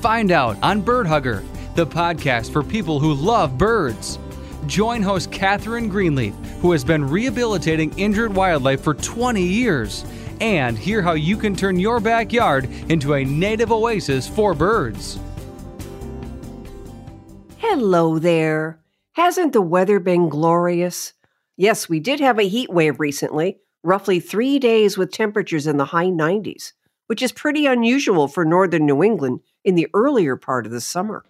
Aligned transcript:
Find 0.00 0.30
out 0.30 0.62
on 0.62 0.82
Bird 0.82 1.06
Hugger, 1.06 1.42
the 1.74 1.86
podcast 1.86 2.52
for 2.52 2.62
people 2.62 3.00
who 3.00 3.14
love 3.14 3.56
birds. 3.56 4.18
Join 4.66 5.00
host 5.00 5.32
Catherine 5.32 5.88
Greenleaf, 5.88 6.34
who 6.60 6.72
has 6.72 6.84
been 6.84 7.08
rehabilitating 7.08 7.98
injured 7.98 8.34
wildlife 8.34 8.82
for 8.82 8.92
20 8.92 9.42
years, 9.42 10.04
and 10.40 10.76
hear 10.76 11.00
how 11.00 11.14
you 11.14 11.38
can 11.38 11.56
turn 11.56 11.78
your 11.78 11.98
backyard 11.98 12.66
into 12.90 13.14
a 13.14 13.24
native 13.24 13.72
oasis 13.72 14.28
for 14.28 14.52
birds. 14.52 15.18
Hello 17.56 18.18
there. 18.18 18.78
Hasn't 19.12 19.54
the 19.54 19.62
weather 19.62 19.98
been 19.98 20.28
glorious? 20.28 21.14
Yes, 21.56 21.88
we 21.88 22.00
did 22.00 22.20
have 22.20 22.38
a 22.38 22.46
heat 22.46 22.68
wave 22.68 23.00
recently, 23.00 23.60
roughly 23.82 24.20
three 24.20 24.58
days 24.58 24.98
with 24.98 25.10
temperatures 25.10 25.66
in 25.66 25.78
the 25.78 25.86
high 25.86 26.08
90s, 26.08 26.72
which 27.06 27.22
is 27.22 27.32
pretty 27.32 27.64
unusual 27.64 28.28
for 28.28 28.44
northern 28.44 28.84
New 28.84 29.02
England 29.02 29.40
in 29.66 29.74
the 29.74 29.88
earlier 29.92 30.36
part 30.36 30.64
of 30.64 30.72
the 30.72 30.80
summer. 30.80 31.26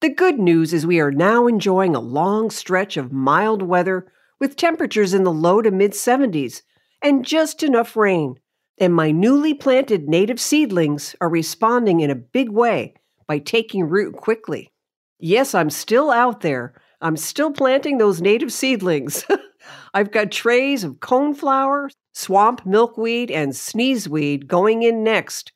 The 0.00 0.08
good 0.08 0.38
news 0.38 0.72
is 0.72 0.86
we 0.86 1.00
are 1.00 1.10
now 1.10 1.48
enjoying 1.48 1.96
a 1.96 2.00
long 2.00 2.50
stretch 2.50 2.96
of 2.96 3.12
mild 3.12 3.60
weather 3.60 4.06
with 4.38 4.56
temperatures 4.56 5.12
in 5.12 5.24
the 5.24 5.32
low 5.32 5.60
to 5.60 5.70
mid 5.70 5.92
70s 5.92 6.62
and 7.02 7.26
just 7.26 7.62
enough 7.62 7.96
rain. 7.96 8.36
And 8.78 8.94
my 8.94 9.10
newly 9.10 9.52
planted 9.52 10.08
native 10.08 10.38
seedlings 10.38 11.16
are 11.20 11.28
responding 11.28 12.00
in 12.00 12.10
a 12.10 12.14
big 12.14 12.50
way 12.50 12.94
by 13.26 13.38
taking 13.38 13.88
root 13.88 14.14
quickly. 14.16 14.70
Yes, 15.18 15.54
I'm 15.54 15.70
still 15.70 16.10
out 16.10 16.42
there. 16.42 16.74
I'm 17.00 17.16
still 17.16 17.50
planting 17.50 17.98
those 17.98 18.20
native 18.20 18.52
seedlings. 18.52 19.24
I've 19.94 20.12
got 20.12 20.30
trays 20.30 20.84
of 20.84 21.00
coneflower, 21.00 21.90
swamp 22.12 22.64
milkweed, 22.64 23.30
and 23.30 23.52
sneezeweed 23.52 24.46
going 24.46 24.82
in 24.82 25.02
next. 25.02 25.52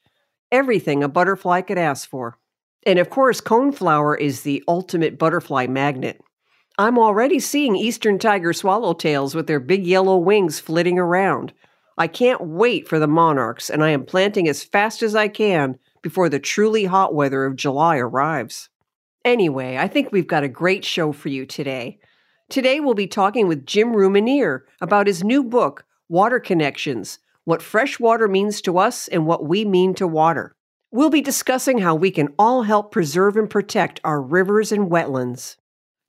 Everything 0.53 1.03
a 1.03 1.09
butterfly 1.09 1.61
could 1.63 1.79
ask 1.79 2.09
for. 2.09 2.39
And 2.87 2.99
of 2.99 3.11
course, 3.11 3.41
coneflower 3.41 4.19
is 4.19 4.43
the 4.43 4.65
ultimate 4.67 5.19
butterfly 5.19 5.67
magnet. 5.67 6.21
I'm 6.79 6.99
already 6.99 7.39
seeing 7.39 7.77
eastern 7.77 8.19
tiger 8.19 8.53
swallowtails 8.53 9.35
with 9.35 9.47
their 9.47 9.61
big 9.61 9.87
yellow 9.87 10.17
wings 10.17 10.59
flitting 10.59 10.99
around. 10.99 11.53
I 11.99 12.07
can't 12.07 12.41
wait 12.41 12.89
for 12.89 12.99
the 12.99 13.07
monarchs, 13.07 13.69
and 13.69 13.85
I 13.85 13.91
am 13.91 14.07
planting 14.07 14.49
as 14.49 14.65
fast 14.65 15.03
as 15.03 15.15
I 15.15 15.29
can 15.29 15.79
before 16.03 16.31
the 16.31 16.39
truly 16.39 16.87
hot 16.87 17.15
weather 17.15 17.45
of 17.45 17.57
July 17.57 17.99
arrives. 17.99 18.71
Anyway, 19.25 19.77
I 19.77 19.87
think 19.87 20.11
we've 20.11 20.27
got 20.27 20.45
a 20.45 20.49
great 20.49 20.85
show 20.85 21.13
for 21.13 21.29
you 21.29 21.45
today. 21.45 21.99
Today 22.49 22.81
we'll 22.81 22.95
be 22.95 23.07
talking 23.07 23.47
with 23.47 23.67
Jim 23.67 23.93
Rousmaniere 23.93 24.63
about 24.81 25.07
his 25.07 25.23
new 25.23 25.45
book, 25.45 25.85
Water 26.09 26.41
Connections 26.41 27.19
What 27.45 27.63
Fresh 27.63 27.99
Water 27.99 28.29
Means 28.29 28.61
to 28.63 28.77
Us 28.77 29.09
and 29.09 29.27
What 29.27 29.47
We 29.47 29.65
Mean 29.65 29.95
to 29.95 30.07
Water. 30.07 30.55
We'll 30.91 31.09
be 31.09 31.23
discussing 31.23 31.79
how 31.79 31.95
we 31.95 32.11
can 32.11 32.35
all 32.39 32.65
help 32.65 32.93
preserve 32.93 33.37
and 33.37 33.49
protect 33.49 33.99
our 34.05 34.21
rivers 34.21 34.73
and 34.73 34.91
wetlands. 34.91 35.57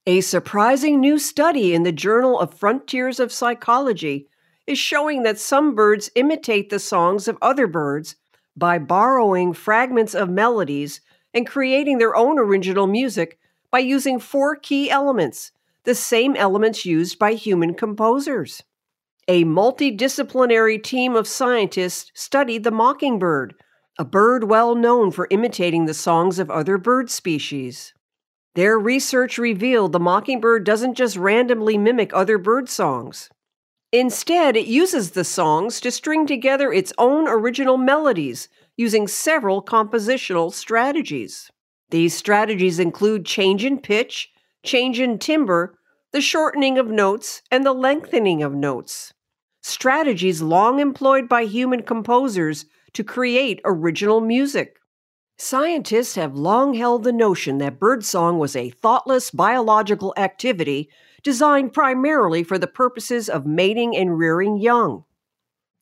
A 0.06 0.20
surprising 0.22 1.00
new 1.00 1.18
study 1.18 1.74
in 1.74 1.84
the 1.84 1.94
Journal 1.94 2.38
of 2.38 2.54
Frontiers 2.54 3.20
of 3.20 3.32
Psychology 3.32 4.28
is 4.68 4.78
showing 4.78 5.24
that 5.24 5.40
some 5.40 5.74
birds 5.74 6.12
imitate 6.16 6.70
the 6.70 6.80
songs 6.80 7.30
of 7.30 7.38
other 7.42 7.68
birds 7.68 8.18
by 8.58 8.78
borrowing 8.78 9.54
fragments 9.54 10.14
of 10.14 10.30
melodies 10.30 11.00
and 11.34 11.48
creating 11.48 11.98
their 11.98 12.16
own 12.16 12.38
original 12.38 12.88
music 12.88 13.40
by 13.70 13.80
using 13.80 14.20
four 14.20 14.58
key 14.58 14.90
elements, 14.90 15.54
the 15.86 15.96
same 15.96 16.36
elements 16.36 16.86
used 16.86 17.18
by 17.18 17.34
human 17.34 17.74
composers. 17.74 18.64
A 19.28 19.44
multidisciplinary 19.46 20.82
team 20.82 21.16
of 21.16 21.28
scientists 21.28 22.12
studied 22.16 22.64
the 22.64 22.72
mockingbird, 22.72 23.54
a 24.00 24.06
bird 24.06 24.46
well 24.46 24.74
known 24.74 25.12
for 25.12 25.28
imitating 25.30 25.86
the 25.86 25.94
songs 25.94 26.40
of 26.40 26.50
other 26.50 26.78
bird 26.78 27.10
species. 27.10 27.94
Their 28.56 28.80
research 28.80 29.38
revealed 29.38 29.92
the 29.92 30.00
mockingbird 30.00 30.64
doesn't 30.64 30.96
just 30.96 31.16
randomly 31.16 31.78
mimic 31.78 32.14
other 32.14 32.38
bird 32.38 32.68
songs. 32.68 33.30
Instead, 33.92 34.58
it 34.58 34.68
uses 34.68 35.12
the 35.12 35.24
songs 35.24 35.80
to 35.82 35.92
string 35.92 36.26
together 36.26 36.74
its 36.74 36.92
own 36.98 37.28
original 37.28 37.78
melodies 37.78 38.50
using 38.76 39.08
several 39.08 39.62
compositional 39.64 40.52
strategies. 40.52 41.52
These 41.92 42.16
strategies 42.16 42.80
include 42.80 43.26
change 43.26 43.66
in 43.66 43.80
pitch, 43.80 44.32
change 44.64 45.00
in 45.00 45.20
timbre, 45.20 45.78
the 46.14 46.22
shortening 46.22 46.78
of 46.78 46.88
notes, 46.88 47.42
and 47.50 47.66
the 47.66 47.74
lengthening 47.74 48.44
of 48.44 48.54
notes. 48.54 49.14
Strategies 49.62 50.42
long 50.42 50.80
employed 50.80 51.30
by 51.30 51.46
human 51.46 51.84
composers 51.84 52.66
to 52.94 53.04
create 53.04 53.62
original 53.64 54.20
music. 54.20 54.78
Scientists 55.38 56.16
have 56.16 56.36
long 56.36 56.74
held 56.74 57.04
the 57.04 57.14
notion 57.14 57.60
that 57.60 57.80
birdsong 57.80 58.38
was 58.40 58.56
a 58.56 58.70
thoughtless 58.70 59.32
biological 59.32 60.14
activity 60.18 60.90
designed 61.24 61.72
primarily 61.72 62.44
for 62.44 62.58
the 62.58 62.68
purposes 62.68 63.30
of 63.30 63.46
mating 63.46 63.96
and 63.96 64.20
rearing 64.20 64.58
young. 64.58 65.06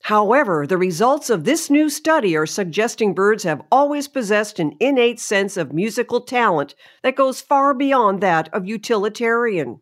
However, 0.04 0.66
the 0.66 0.78
results 0.78 1.30
of 1.30 1.44
this 1.44 1.70
new 1.70 1.90
study 1.90 2.38
are 2.38 2.46
suggesting 2.46 3.14
birds 3.14 3.44
have 3.44 3.64
always 3.72 4.08
possessed 4.08 4.60
an 4.60 4.74
innate 4.80 5.20
sense 5.20 5.58
of 5.58 5.74
musical 5.74 6.22
talent 6.22 6.76
that 7.04 7.16
goes 7.16 7.42
far 7.42 7.74
beyond 7.74 8.22
that 8.22 8.48
of 8.54 8.66
utilitarian. 8.66 9.82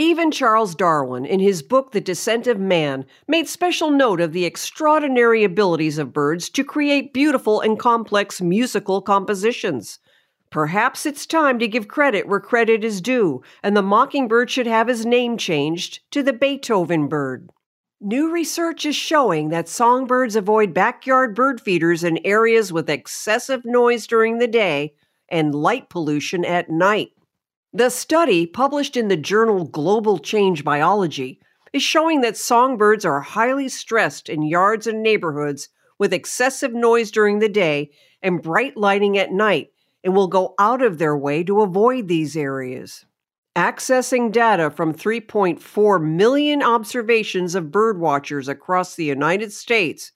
Even 0.00 0.30
Charles 0.30 0.74
Darwin, 0.74 1.26
in 1.26 1.40
his 1.40 1.62
book 1.62 1.92
The 1.92 2.00
Descent 2.00 2.46
of 2.46 2.58
Man, 2.58 3.04
made 3.28 3.46
special 3.46 3.90
note 3.90 4.18
of 4.18 4.32
the 4.32 4.46
extraordinary 4.46 5.44
abilities 5.44 5.98
of 5.98 6.14
birds 6.14 6.48
to 6.48 6.64
create 6.64 7.12
beautiful 7.12 7.60
and 7.60 7.78
complex 7.78 8.40
musical 8.40 9.02
compositions. 9.02 9.98
Perhaps 10.50 11.04
it's 11.04 11.26
time 11.26 11.58
to 11.58 11.68
give 11.68 11.86
credit 11.86 12.26
where 12.26 12.40
credit 12.40 12.82
is 12.82 13.02
due, 13.02 13.42
and 13.62 13.76
the 13.76 13.82
mockingbird 13.82 14.50
should 14.50 14.66
have 14.66 14.88
his 14.88 15.04
name 15.04 15.36
changed 15.36 16.00
to 16.12 16.22
the 16.22 16.32
Beethoven 16.32 17.06
bird. 17.06 17.50
New 18.00 18.32
research 18.32 18.86
is 18.86 18.96
showing 18.96 19.50
that 19.50 19.68
songbirds 19.68 20.34
avoid 20.34 20.72
backyard 20.72 21.34
bird 21.34 21.60
feeders 21.60 22.02
in 22.02 22.18
areas 22.24 22.72
with 22.72 22.88
excessive 22.88 23.66
noise 23.66 24.06
during 24.06 24.38
the 24.38 24.48
day 24.48 24.94
and 25.28 25.54
light 25.54 25.90
pollution 25.90 26.42
at 26.42 26.70
night. 26.70 27.10
The 27.72 27.88
study, 27.88 28.46
published 28.46 28.96
in 28.96 29.06
the 29.06 29.16
journal 29.16 29.64
Global 29.64 30.18
Change 30.18 30.64
Biology, 30.64 31.38
is 31.72 31.84
showing 31.84 32.20
that 32.22 32.36
songbirds 32.36 33.04
are 33.04 33.20
highly 33.20 33.68
stressed 33.68 34.28
in 34.28 34.42
yards 34.42 34.88
and 34.88 35.04
neighborhoods 35.04 35.68
with 35.96 36.12
excessive 36.12 36.74
noise 36.74 37.12
during 37.12 37.38
the 37.38 37.48
day 37.48 37.92
and 38.22 38.42
bright 38.42 38.76
lighting 38.76 39.16
at 39.16 39.30
night 39.30 39.70
and 40.02 40.16
will 40.16 40.26
go 40.26 40.56
out 40.58 40.82
of 40.82 40.98
their 40.98 41.16
way 41.16 41.44
to 41.44 41.60
avoid 41.60 42.08
these 42.08 42.36
areas. 42.36 43.06
Accessing 43.54 44.32
data 44.32 44.70
from 44.70 44.92
3.4 44.92 46.02
million 46.02 46.64
observations 46.64 47.54
of 47.54 47.66
birdwatchers 47.66 48.48
across 48.48 48.96
the 48.96 49.04
United 49.04 49.52
States, 49.52 50.10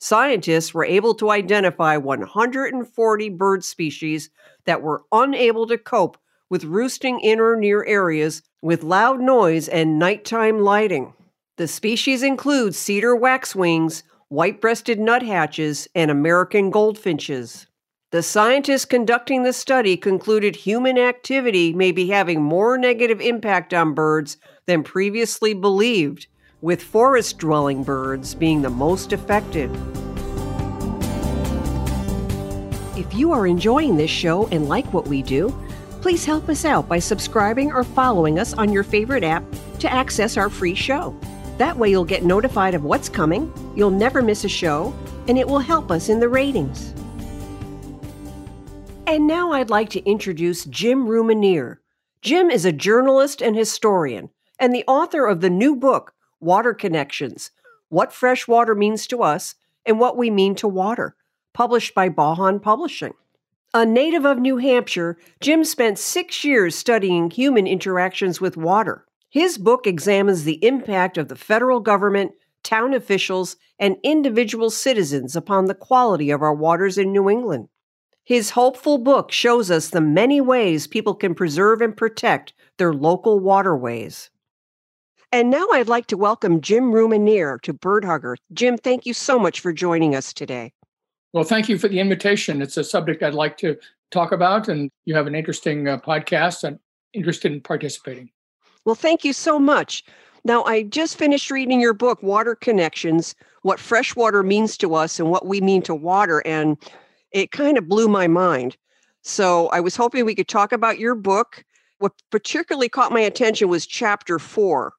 scientists 0.00 0.74
were 0.74 0.84
able 0.84 1.14
to 1.14 1.30
identify 1.30 1.96
140 1.96 3.28
bird 3.30 3.64
species 3.64 4.28
that 4.64 4.82
were 4.82 5.04
unable 5.12 5.68
to 5.68 5.78
cope 5.78 6.18
with 6.48 6.64
roosting 6.64 7.20
in 7.20 7.40
or 7.40 7.56
near 7.56 7.84
areas 7.84 8.42
with 8.62 8.82
loud 8.82 9.20
noise 9.20 9.68
and 9.68 9.98
nighttime 9.98 10.60
lighting. 10.60 11.12
The 11.56 11.68
species 11.68 12.22
include 12.22 12.74
cedar 12.74 13.16
waxwings, 13.16 14.02
white 14.28 14.60
breasted 14.60 14.98
nuthatches, 14.98 15.88
and 15.94 16.10
American 16.10 16.70
goldfinches. 16.70 17.66
The 18.12 18.22
scientists 18.22 18.84
conducting 18.84 19.42
the 19.42 19.52
study 19.52 19.96
concluded 19.96 20.54
human 20.54 20.96
activity 20.98 21.72
may 21.72 21.92
be 21.92 22.08
having 22.08 22.42
more 22.42 22.78
negative 22.78 23.20
impact 23.20 23.74
on 23.74 23.94
birds 23.94 24.36
than 24.66 24.82
previously 24.82 25.54
believed, 25.54 26.26
with 26.60 26.82
forest 26.82 27.38
dwelling 27.38 27.84
birds 27.84 28.34
being 28.34 28.62
the 28.62 28.70
most 28.70 29.12
affected. 29.12 29.70
If 32.96 33.12
you 33.14 33.32
are 33.32 33.46
enjoying 33.46 33.96
this 33.96 34.10
show 34.10 34.46
and 34.48 34.68
like 34.68 34.90
what 34.92 35.08
we 35.08 35.22
do, 35.22 35.48
please 36.00 36.24
help 36.24 36.48
us 36.48 36.64
out 36.64 36.88
by 36.88 36.98
subscribing 36.98 37.72
or 37.72 37.84
following 37.84 38.38
us 38.38 38.54
on 38.54 38.72
your 38.72 38.82
favorite 38.82 39.24
app 39.24 39.44
to 39.80 39.92
access 39.92 40.36
our 40.36 40.48
free 40.48 40.74
show. 40.74 41.18
That 41.58 41.76
way, 41.76 41.90
you'll 41.90 42.04
get 42.04 42.24
notified 42.24 42.74
of 42.74 42.84
what's 42.84 43.08
coming, 43.08 43.52
you'll 43.74 43.90
never 43.90 44.22
miss 44.22 44.44
a 44.44 44.48
show, 44.48 44.94
and 45.28 45.38
it 45.38 45.48
will 45.48 45.58
help 45.58 45.90
us 45.90 46.08
in 46.08 46.20
the 46.20 46.28
ratings. 46.28 46.92
And 49.06 49.26
now 49.26 49.52
I'd 49.52 49.70
like 49.70 49.88
to 49.90 50.04
introduce 50.04 50.64
Jim 50.64 51.06
Rousmaniere. 51.06 51.78
Jim 52.22 52.50
is 52.50 52.64
a 52.64 52.72
journalist 52.72 53.40
and 53.40 53.56
historian, 53.56 54.30
and 54.58 54.74
the 54.74 54.84
author 54.86 55.26
of 55.26 55.40
the 55.40 55.50
new 55.50 55.76
book, 55.76 56.12
Water 56.40 56.74
Connections 56.74 57.50
What 57.88 58.12
Fresh 58.12 58.48
Water 58.48 58.74
Means 58.74 59.06
to 59.06 59.22
Us 59.22 59.54
and 59.86 60.00
What 60.00 60.16
We 60.16 60.28
Mean 60.28 60.54
to 60.56 60.68
Water, 60.68 61.14
published 61.54 61.94
by 61.94 62.08
Bauhan 62.08 62.60
Publishing. 62.60 63.14
A 63.76 63.84
native 63.84 64.24
of 64.24 64.38
New 64.38 64.56
Hampshire, 64.56 65.18
Jim 65.42 65.62
spent 65.62 65.98
six 65.98 66.44
years 66.44 66.74
studying 66.74 67.30
human 67.30 67.66
interactions 67.66 68.40
with 68.40 68.56
water. 68.56 69.04
His 69.28 69.58
book 69.58 69.86
examines 69.86 70.44
the 70.44 70.64
impact 70.64 71.18
of 71.18 71.28
the 71.28 71.36
federal 71.36 71.80
government, 71.80 72.32
town 72.64 72.94
officials, 72.94 73.56
and 73.78 73.98
individual 74.02 74.70
citizens 74.70 75.36
upon 75.36 75.66
the 75.66 75.74
quality 75.74 76.30
of 76.30 76.40
our 76.40 76.54
waters 76.54 76.96
in 76.96 77.12
New 77.12 77.28
England. 77.28 77.68
His 78.24 78.48
hopeful 78.48 78.96
book 78.96 79.30
shows 79.30 79.70
us 79.70 79.90
the 79.90 80.00
many 80.00 80.40
ways 80.40 80.86
people 80.86 81.14
can 81.14 81.34
preserve 81.34 81.82
and 81.82 81.94
protect 81.94 82.54
their 82.78 82.94
local 82.94 83.40
waterways. 83.40 84.30
And 85.30 85.50
now 85.50 85.66
I'd 85.72 85.86
like 85.86 86.06
to 86.06 86.16
welcome 86.16 86.62
Jim 86.62 86.92
Rousmaniere 86.92 87.60
to 87.60 87.74
Bird 87.74 88.06
Hugger. 88.06 88.38
Jim, 88.54 88.78
thank 88.78 89.04
you 89.04 89.12
so 89.12 89.38
much 89.38 89.60
for 89.60 89.74
joining 89.74 90.14
us 90.14 90.32
today. 90.32 90.72
Well, 91.32 91.44
thank 91.44 91.68
you 91.68 91.78
for 91.78 91.88
the 91.88 92.00
invitation. 92.00 92.62
It's 92.62 92.76
a 92.76 92.84
subject 92.84 93.22
I'd 93.22 93.34
like 93.34 93.56
to 93.58 93.76
talk 94.10 94.32
about, 94.32 94.68
and 94.68 94.90
you 95.04 95.14
have 95.14 95.26
an 95.26 95.34
interesting 95.34 95.88
uh, 95.88 95.98
podcast. 95.98 96.64
I'm 96.66 96.78
interested 97.12 97.52
in 97.52 97.60
participating. 97.60 98.30
Well, 98.84 98.94
thank 98.94 99.24
you 99.24 99.32
so 99.32 99.58
much. 99.58 100.04
Now, 100.44 100.62
I 100.62 100.84
just 100.84 101.18
finished 101.18 101.50
reading 101.50 101.80
your 101.80 101.92
book, 101.92 102.22
Water 102.22 102.54
Connections 102.54 103.34
What 103.62 103.80
Fresh 103.80 104.14
Water 104.14 104.44
Means 104.44 104.76
to 104.78 104.94
Us 104.94 105.18
and 105.18 105.28
What 105.28 105.44
We 105.44 105.60
Mean 105.60 105.82
to 105.82 105.94
Water. 105.94 106.40
And 106.46 106.78
it 107.32 107.50
kind 107.50 107.76
of 107.76 107.88
blew 107.88 108.06
my 108.06 108.28
mind. 108.28 108.76
So 109.22 109.66
I 109.70 109.80
was 109.80 109.96
hoping 109.96 110.24
we 110.24 110.36
could 110.36 110.46
talk 110.46 110.70
about 110.70 111.00
your 111.00 111.16
book. 111.16 111.64
What 111.98 112.12
particularly 112.30 112.88
caught 112.88 113.10
my 113.10 113.20
attention 113.20 113.68
was 113.68 113.86
chapter 113.86 114.38
four 114.38 114.92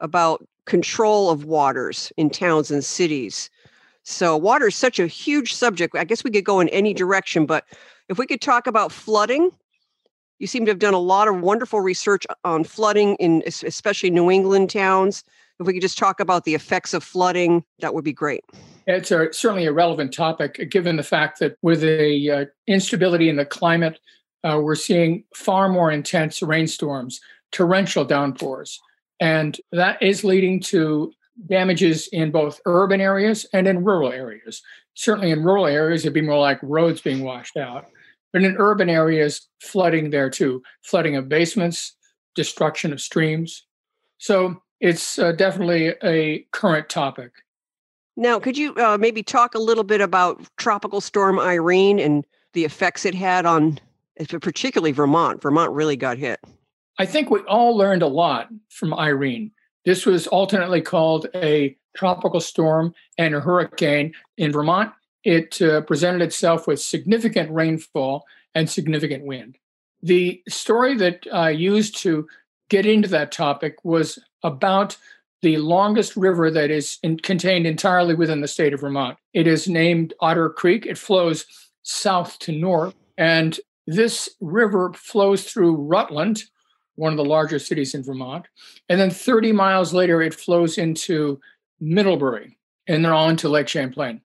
about 0.00 0.46
control 0.66 1.30
of 1.30 1.44
waters 1.44 2.12
in 2.18 2.28
towns 2.28 2.70
and 2.70 2.84
cities. 2.84 3.48
So, 4.04 4.36
water 4.36 4.68
is 4.68 4.76
such 4.76 4.98
a 4.98 5.06
huge 5.06 5.54
subject. 5.54 5.96
I 5.96 6.04
guess 6.04 6.22
we 6.22 6.30
could 6.30 6.44
go 6.44 6.60
in 6.60 6.68
any 6.68 6.92
direction, 6.92 7.46
but 7.46 7.64
if 8.08 8.18
we 8.18 8.26
could 8.26 8.42
talk 8.42 8.66
about 8.66 8.92
flooding, 8.92 9.50
you 10.38 10.46
seem 10.46 10.66
to 10.66 10.70
have 10.70 10.78
done 10.78 10.94
a 10.94 10.98
lot 10.98 11.26
of 11.26 11.40
wonderful 11.40 11.80
research 11.80 12.26
on 12.44 12.64
flooding 12.64 13.14
in 13.16 13.42
especially 13.46 14.10
New 14.10 14.30
England 14.30 14.68
towns. 14.68 15.24
If 15.58 15.66
we 15.66 15.72
could 15.72 15.82
just 15.82 15.96
talk 15.96 16.20
about 16.20 16.44
the 16.44 16.54
effects 16.54 16.92
of 16.92 17.02
flooding, 17.02 17.64
that 17.78 17.94
would 17.94 18.04
be 18.04 18.12
great. 18.12 18.44
It's 18.86 19.10
a, 19.10 19.32
certainly 19.32 19.64
a 19.64 19.72
relevant 19.72 20.12
topic, 20.12 20.68
given 20.70 20.96
the 20.96 21.02
fact 21.02 21.38
that 21.38 21.56
with 21.62 21.80
the 21.80 22.30
uh, 22.30 22.44
instability 22.66 23.30
in 23.30 23.36
the 23.36 23.46
climate, 23.46 23.98
uh, 24.42 24.60
we're 24.62 24.74
seeing 24.74 25.24
far 25.34 25.70
more 25.70 25.90
intense 25.90 26.42
rainstorms, 26.42 27.20
torrential 27.52 28.04
downpours, 28.04 28.80
and 29.20 29.58
that 29.72 30.02
is 30.02 30.24
leading 30.24 30.60
to 30.60 31.12
damages 31.48 32.08
in 32.12 32.30
both 32.30 32.60
urban 32.66 33.00
areas 33.00 33.46
and 33.52 33.66
in 33.66 33.84
rural 33.84 34.12
areas. 34.12 34.62
Certainly 34.94 35.30
in 35.30 35.42
rural 35.42 35.66
areas, 35.66 36.02
it'd 36.02 36.14
be 36.14 36.20
more 36.20 36.38
like 36.38 36.58
roads 36.62 37.00
being 37.00 37.24
washed 37.24 37.56
out. 37.56 37.86
But 38.32 38.42
in 38.42 38.56
urban 38.58 38.88
areas, 38.88 39.48
flooding 39.60 40.10
there 40.10 40.30
too, 40.30 40.62
flooding 40.82 41.16
of 41.16 41.28
basements, 41.28 41.94
destruction 42.34 42.92
of 42.92 43.00
streams. 43.00 43.64
So 44.18 44.62
it's 44.80 45.18
uh, 45.18 45.32
definitely 45.32 45.94
a 46.02 46.46
current 46.52 46.88
topic. 46.88 47.32
Now, 48.16 48.38
could 48.38 48.56
you 48.56 48.74
uh, 48.76 48.96
maybe 48.98 49.22
talk 49.22 49.54
a 49.54 49.58
little 49.58 49.84
bit 49.84 50.00
about 50.00 50.44
Tropical 50.56 51.00
Storm 51.00 51.38
Irene 51.38 51.98
and 51.98 52.24
the 52.52 52.64
effects 52.64 53.04
it 53.04 53.14
had 53.14 53.44
on, 53.44 53.80
particularly 54.28 54.92
Vermont? 54.92 55.42
Vermont 55.42 55.72
really 55.72 55.96
got 55.96 56.16
hit. 56.16 56.38
I 56.98 57.06
think 57.06 57.30
we 57.30 57.40
all 57.40 57.76
learned 57.76 58.02
a 58.02 58.06
lot 58.06 58.48
from 58.68 58.94
Irene. 58.94 59.50
This 59.84 60.06
was 60.06 60.26
alternately 60.26 60.80
called 60.80 61.28
a 61.34 61.76
tropical 61.96 62.40
storm 62.40 62.94
and 63.18 63.34
a 63.34 63.40
hurricane 63.40 64.12
in 64.36 64.52
Vermont. 64.52 64.92
It 65.22 65.60
uh, 65.62 65.82
presented 65.82 66.22
itself 66.22 66.66
with 66.66 66.80
significant 66.80 67.50
rainfall 67.50 68.24
and 68.54 68.68
significant 68.68 69.24
wind. 69.24 69.58
The 70.02 70.42
story 70.48 70.96
that 70.96 71.26
I 71.32 71.50
used 71.50 71.96
to 71.98 72.26
get 72.68 72.86
into 72.86 73.08
that 73.08 73.32
topic 73.32 73.76
was 73.84 74.18
about 74.42 74.96
the 75.42 75.56
longest 75.58 76.16
river 76.16 76.50
that 76.50 76.70
is 76.70 76.98
in, 77.02 77.18
contained 77.18 77.66
entirely 77.66 78.14
within 78.14 78.40
the 78.40 78.48
state 78.48 78.72
of 78.72 78.80
Vermont. 78.80 79.18
It 79.32 79.46
is 79.46 79.68
named 79.68 80.14
Otter 80.20 80.50
Creek. 80.50 80.86
It 80.86 80.98
flows 80.98 81.44
south 81.82 82.38
to 82.40 82.52
north. 82.52 82.94
And 83.18 83.58
this 83.86 84.28
river 84.40 84.92
flows 84.94 85.44
through 85.44 85.76
Rutland, 85.76 86.44
one 86.96 87.12
of 87.12 87.16
the 87.16 87.24
larger 87.24 87.58
cities 87.58 87.94
in 87.94 88.02
Vermont. 88.02 88.46
And 88.88 89.00
then 89.00 89.10
30 89.10 89.52
miles 89.52 89.92
later, 89.92 90.22
it 90.22 90.34
flows 90.34 90.78
into 90.78 91.40
Middlebury 91.80 92.56
and 92.86 93.04
then 93.04 93.12
on 93.12 93.36
to 93.38 93.48
Lake 93.48 93.68
Champlain. 93.68 94.20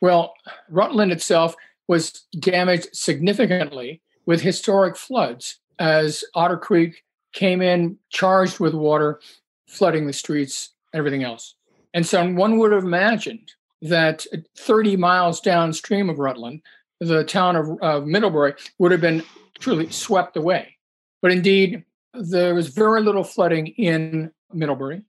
Well, 0.00 0.34
Rutland 0.68 1.12
itself 1.12 1.54
was 1.88 2.24
damaged 2.38 2.88
significantly 2.92 4.00
with 4.26 4.40
historic 4.40 4.96
floods 4.96 5.58
as 5.78 6.24
Otter 6.34 6.56
Creek 6.56 7.02
came 7.32 7.60
in 7.60 7.98
charged 8.10 8.60
with 8.60 8.74
water, 8.74 9.20
flooding 9.68 10.06
the 10.06 10.12
streets, 10.12 10.70
everything 10.92 11.24
else. 11.24 11.54
And 11.92 12.06
so 12.06 12.32
one 12.32 12.58
would 12.58 12.72
have 12.72 12.84
imagined 12.84 13.52
that 13.82 14.26
30 14.56 14.96
miles 14.96 15.40
downstream 15.40 16.08
of 16.08 16.18
Rutland, 16.18 16.62
the 17.00 17.24
town 17.24 17.56
of, 17.56 17.70
of 17.82 18.06
Middlebury 18.06 18.54
would 18.78 18.92
have 18.92 19.00
been 19.00 19.22
truly 19.58 19.90
swept 19.90 20.36
away. 20.36 20.76
But 21.20 21.32
indeed, 21.32 21.84
there 22.14 22.54
was 22.54 22.68
very 22.68 23.02
little 23.02 23.24
flooding 23.24 23.68
in 23.68 24.32
Middlebury. 24.52 25.02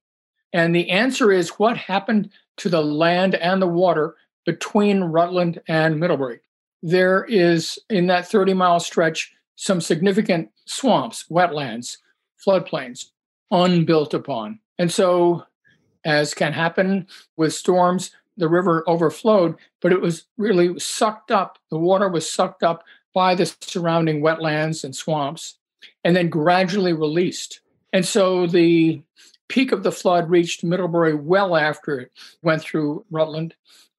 And 0.54 0.74
the 0.74 0.90
answer 0.90 1.31
is 1.31 1.60
what 1.60 1.78
happened 1.78 2.30
to 2.57 2.69
the 2.69 2.81
land 2.81 3.36
and 3.36 3.62
the 3.62 3.68
water 3.68 4.16
between 4.46 5.04
Rutland 5.04 5.62
and 5.68 6.00
Middlebury? 6.00 6.40
There 6.81 7.25
is, 7.25 7.80
in 7.90 8.07
that 8.07 8.28
30 8.28 8.54
mile 8.54 8.80
stretch, 8.80 9.34
some 9.56 9.81
significant 9.81 10.50
swamps, 10.66 11.25
wetlands, 11.30 11.98
floodplains, 12.46 13.06
unbuilt 13.52 14.13
upon. 14.13 14.60
And 14.78 14.92
so, 14.92 15.44
as 16.04 16.34
can 16.34 16.54
happen 16.54 17.07
with 17.38 17.54
storms, 17.54 18.12
the 18.38 18.50
river 18.50 18.84
overflowed, 18.88 19.56
but 19.81 19.92
it 19.92 20.02
was 20.02 20.26
really 20.38 20.78
sucked 20.78 21.31
up. 21.31 21.57
The 21.71 21.80
water 21.80 22.09
was 22.09 22.30
sucked 22.30 22.64
up 22.64 22.83
by 23.14 23.33
the 23.33 23.45
surrounding 23.62 24.21
wetlands 24.21 24.83
and 24.83 24.95
swamps 24.95 25.56
and 26.06 26.16
then 26.16 26.30
gradually 26.30 26.94
released. 26.94 27.59
And 27.92 28.06
so 28.06 28.45
the 28.47 29.02
peak 29.50 29.71
of 29.71 29.83
the 29.83 29.92
flood 29.92 30.30
reached 30.30 30.64
Middlebury 30.64 31.16
well 31.16 31.57
after 31.57 32.00
it 32.00 32.12
went 32.44 32.62
through 32.62 33.04
Rutland. 33.09 33.56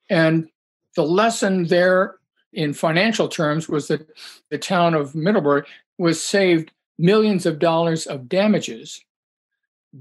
And 0.09 0.49
the 0.95 1.03
lesson 1.03 1.67
there 1.67 2.15
in 2.53 2.73
financial 2.73 3.29
terms 3.29 3.69
was 3.69 3.89
that 3.89 4.09
the 4.51 4.57
town 4.57 4.95
of 4.95 5.15
Middlebury 5.15 5.65
was 5.99 6.23
saved 6.23 6.71
millions 6.99 7.45
of 7.45 7.59
dollars 7.59 8.07
of 8.07 8.29
damages 8.29 9.05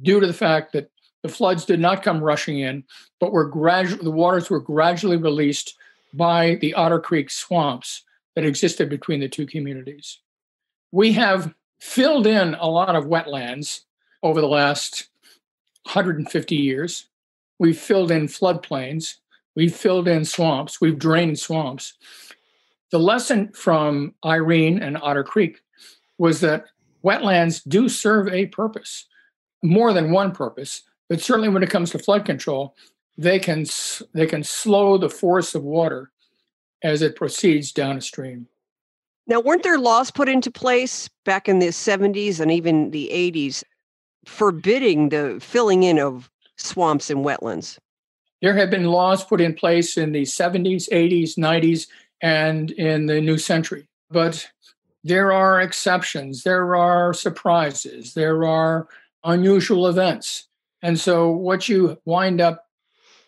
due 0.04 0.20
to 0.20 0.28
the 0.28 0.34
fact 0.34 0.74
that 0.74 0.92
the 1.24 1.30
floods 1.30 1.66
did 1.66 1.80
not 1.80 2.04
come 2.04 2.24
rushing 2.24 2.60
in, 2.60 2.84
but 3.20 3.32
were 3.32 3.50
gradual 3.50 4.04
the 4.04 4.12
waters 4.12 4.50
were 4.50 4.60
gradually 4.60 5.18
released 5.18 5.76
by 6.14 6.56
the 6.62 6.74
Otter 6.76 7.00
Creek 7.00 7.32
swamps 7.32 8.04
that 8.36 8.46
existed 8.46 8.90
between 8.90 9.22
the 9.22 9.28
two 9.28 9.48
communities. 9.48 10.20
We 10.92 11.14
have 11.14 11.54
filled 11.80 12.28
in 12.28 12.56
a 12.56 12.68
lot 12.68 12.96
of 12.96 13.06
wetlands 13.06 13.82
over 14.24 14.42
the 14.42 14.48
last 14.48 15.08
150 15.84 16.56
years. 16.56 17.08
We've 17.60 17.78
filled 17.78 18.12
in 18.12 18.28
floodplains. 18.28 19.16
We've 19.56 19.76
filled 19.76 20.08
in 20.08 20.26
swamps. 20.26 20.82
We've 20.82 21.00
drained 21.00 21.40
swamps. 21.40 21.94
The 22.92 23.00
lesson 23.00 23.52
from 23.54 24.14
Irene 24.26 24.82
and 24.82 24.98
Otter 24.98 25.24
Creek 25.24 25.62
was 26.18 26.42
that 26.42 26.66
wetlands 27.04 27.62
do 27.68 27.90
serve 27.90 28.28
a 28.30 28.48
purpose, 28.48 29.06
more 29.64 29.94
than 29.94 30.12
one 30.12 30.32
purpose, 30.32 30.84
but 31.10 31.22
certainly 31.22 31.50
when 31.50 31.64
it 31.64 31.70
comes 31.70 31.92
to 31.92 32.00
flood 32.00 32.26
control, 32.26 32.76
they 33.18 33.40
can 33.40 33.66
they 34.14 34.26
can 34.26 34.44
slow 34.44 34.98
the 34.98 35.10
force 35.10 35.56
of 35.56 35.64
water 35.64 36.12
as 36.84 37.02
it 37.02 37.16
proceeds 37.16 37.72
down 37.72 37.98
a 37.98 38.02
stream. 38.02 38.48
Now, 39.28 39.40
weren't 39.40 39.64
there 39.64 39.80
laws 39.80 40.12
put 40.12 40.30
into 40.30 40.52
place 40.52 41.10
back 41.24 41.50
in 41.50 41.60
the 41.60 41.68
70s 41.68 42.40
and 42.40 42.52
even 42.52 42.92
the 42.92 43.10
80s 43.12 43.64
forbidding 44.26 45.10
the 45.10 45.40
filling 45.42 45.84
in 45.84 46.00
of 46.00 46.30
swamps 46.58 47.10
and 47.10 47.26
wetlands? 47.26 47.78
There 48.42 48.56
have 48.56 48.70
been 48.70 48.86
laws 48.86 49.24
put 49.24 49.42
in 49.42 49.56
place 49.56 49.98
in 49.98 50.12
the 50.12 50.24
70s, 50.24 50.90
80s, 50.90 51.38
90s, 51.38 51.88
and 52.22 52.72
in 52.72 53.08
the 53.08 53.20
new 53.20 53.38
century. 53.40 53.88
But 54.12 54.48
there 55.04 55.32
are 55.32 55.62
exceptions, 55.62 56.44
there 56.44 56.76
are 56.76 57.14
surprises, 57.14 58.14
there 58.14 58.46
are 58.46 58.88
unusual 59.24 59.88
events. 59.88 60.48
And 60.84 61.00
so, 61.00 61.32
what 61.32 61.68
you 61.68 61.98
wind 62.06 62.42
up 62.42 62.68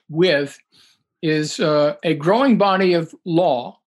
with 0.09 0.59
is 1.23 1.59
uh, 1.59 1.95
a 2.03 2.13
growing 2.13 2.57
body 2.57 2.93
of 2.93 3.15
law 3.25 3.79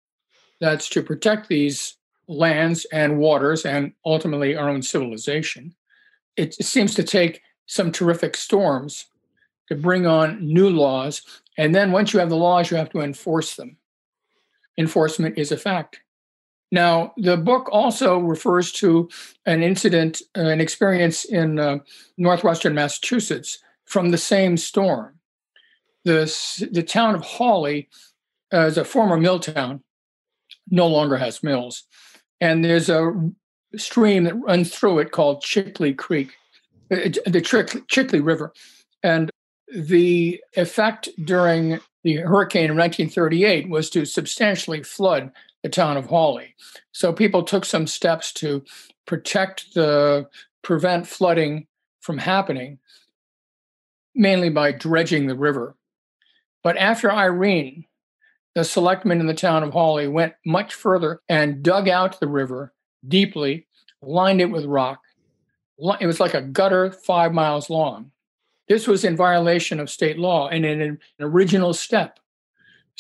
that's 0.60 0.88
to 0.90 1.02
protect 1.02 1.48
these 1.48 1.96
lands 2.30 2.86
and 2.92 3.18
waters 3.18 3.66
and 3.66 3.92
ultimately 4.06 4.54
our 4.56 4.68
own 4.68 4.82
civilization. 4.82 5.74
It 6.36 6.54
seems 6.54 6.94
to 6.94 7.02
take 7.02 7.42
some 7.66 7.90
terrific 7.90 8.36
storms 8.36 9.06
to 9.68 9.74
bring 9.74 10.06
on 10.06 10.38
new 10.40 10.70
laws. 10.70 11.22
And 11.58 11.74
then 11.74 11.90
once 11.90 12.12
you 12.12 12.20
have 12.20 12.30
the 12.30 12.36
laws, 12.36 12.70
you 12.70 12.76
have 12.76 12.90
to 12.90 13.00
enforce 13.00 13.56
them. 13.56 13.76
Enforcement 14.78 15.38
is 15.38 15.50
a 15.50 15.56
fact. 15.56 16.00
Now, 16.72 17.12
the 17.16 17.36
book 17.36 17.68
also 17.72 18.18
refers 18.18 18.70
to 18.74 19.08
an 19.44 19.64
incident, 19.64 20.22
uh, 20.38 20.42
an 20.42 20.60
experience 20.60 21.24
in 21.24 21.58
uh, 21.58 21.78
northwestern 22.16 22.74
Massachusetts 22.74 23.58
from 23.86 24.10
the 24.10 24.18
same 24.18 24.56
storm. 24.56 25.18
The, 26.04 26.32
the 26.70 26.84
town 26.84 27.16
of 27.16 27.22
Hawley 27.22 27.88
uh, 28.52 28.66
is 28.66 28.78
a 28.78 28.84
former 28.84 29.16
mill 29.16 29.40
town, 29.40 29.82
no 30.70 30.86
longer 30.86 31.16
has 31.16 31.42
mills. 31.42 31.84
And 32.40 32.64
there's 32.64 32.88
a 32.88 33.12
stream 33.76 34.24
that 34.24 34.34
runs 34.34 34.74
through 34.74 35.00
it 35.00 35.12
called 35.12 35.42
Chickley 35.42 35.94
Creek, 35.94 36.34
uh, 36.90 36.96
the 37.26 37.84
Chickley 37.88 38.20
River. 38.20 38.52
And 39.02 39.30
the 39.72 40.40
effect 40.56 41.08
during 41.24 41.80
the 42.02 42.16
hurricane 42.16 42.70
of 42.70 42.76
1938 42.76 43.68
was 43.68 43.90
to 43.90 44.04
substantially 44.04 44.82
flood 44.82 45.30
the 45.62 45.68
town 45.68 45.96
of 45.96 46.06
Hawley. 46.06 46.54
So 46.92 47.12
people 47.12 47.42
took 47.42 47.64
some 47.64 47.86
steps 47.86 48.32
to 48.34 48.64
protect 49.06 49.74
the 49.74 50.28
prevent 50.62 51.06
flooding 51.06 51.66
from 52.00 52.18
happening, 52.18 52.78
mainly 54.14 54.48
by 54.48 54.72
dredging 54.72 55.26
the 55.26 55.36
river. 55.36 55.76
But 56.62 56.76
after 56.76 57.12
Irene, 57.12 57.84
the 58.54 58.64
selectmen 58.64 59.20
in 59.20 59.26
the 59.26 59.34
town 59.34 59.62
of 59.62 59.72
Hawley 59.72 60.08
went 60.08 60.34
much 60.44 60.74
further 60.74 61.20
and 61.28 61.62
dug 61.62 61.88
out 61.88 62.18
the 62.18 62.28
river 62.28 62.72
deeply, 63.06 63.66
lined 64.02 64.40
it 64.40 64.50
with 64.50 64.64
rock. 64.64 65.00
It 66.00 66.06
was 66.06 66.20
like 66.20 66.34
a 66.34 66.42
gutter 66.42 66.90
five 66.90 67.32
miles 67.32 67.70
long. 67.70 68.10
This 68.68 68.86
was 68.86 69.04
in 69.04 69.16
violation 69.16 69.80
of 69.80 69.90
state 69.90 70.18
law 70.18 70.48
and 70.48 70.64
in 70.64 70.80
an 70.80 70.98
original 71.20 71.72
step 71.72 72.20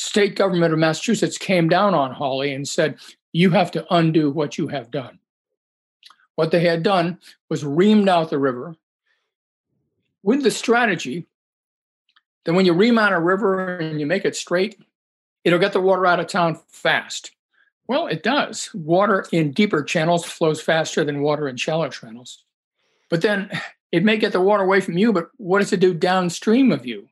state 0.00 0.34
government 0.34 0.72
of 0.72 0.78
Massachusetts 0.78 1.36
came 1.36 1.68
down 1.68 1.94
on 1.94 2.12
Hawley 2.12 2.54
and 2.54 2.66
said, 2.66 2.96
You 3.32 3.50
have 3.50 3.70
to 3.72 3.86
undo 3.94 4.30
what 4.30 4.56
you 4.56 4.68
have 4.68 4.90
done. 4.90 5.18
What 6.36 6.50
they 6.50 6.60
had 6.60 6.82
done 6.82 7.18
was 7.50 7.64
reamed 7.64 8.08
out 8.08 8.30
the 8.30 8.38
river 8.38 8.74
with 10.22 10.42
the 10.42 10.50
strategy 10.50 11.26
that 12.44 12.54
when 12.54 12.64
you 12.64 12.72
ream 12.72 12.98
out 12.98 13.12
a 13.12 13.20
river 13.20 13.76
and 13.78 14.00
you 14.00 14.06
make 14.06 14.24
it 14.24 14.34
straight, 14.34 14.80
it'll 15.44 15.58
get 15.58 15.72
the 15.72 15.80
water 15.80 16.06
out 16.06 16.20
of 16.20 16.26
town 16.26 16.58
fast. 16.68 17.32
Well, 17.86 18.06
it 18.06 18.22
does. 18.22 18.70
Water 18.72 19.26
in 19.32 19.52
deeper 19.52 19.82
channels 19.82 20.24
flows 20.24 20.60
faster 20.60 21.04
than 21.04 21.22
water 21.22 21.48
in 21.48 21.56
shallow 21.56 21.88
channels. 21.88 22.44
But 23.08 23.22
then 23.22 23.50
it 23.92 24.04
may 24.04 24.16
get 24.16 24.32
the 24.32 24.40
water 24.40 24.62
away 24.62 24.80
from 24.80 24.96
you, 24.96 25.12
but 25.12 25.30
what 25.38 25.60
does 25.60 25.72
it 25.72 25.80
do 25.80 25.92
downstream 25.92 26.70
of 26.70 26.86
you? 26.86 27.08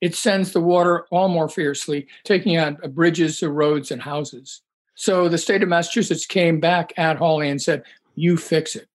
it 0.00 0.14
sends 0.14 0.52
the 0.52 0.60
water 0.60 1.06
all 1.10 1.28
more 1.28 1.48
fiercely, 1.48 2.06
taking 2.24 2.56
out 2.56 2.82
uh, 2.84 2.88
bridges, 2.88 3.42
uh, 3.42 3.50
roads, 3.50 3.90
and 3.90 4.02
houses. 4.02 4.62
So 4.94 5.28
the 5.28 5.38
state 5.38 5.62
of 5.62 5.68
Massachusetts 5.68 6.26
came 6.26 6.60
back 6.60 6.92
at 6.96 7.16
Hawley 7.16 7.48
and 7.48 7.60
said, 7.60 7.82
You 8.14 8.36
fix 8.36 8.76
it. 8.76 8.88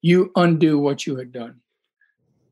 You 0.00 0.30
undo 0.36 0.78
what 0.78 1.06
you 1.06 1.16
had 1.16 1.32
done. 1.32 1.60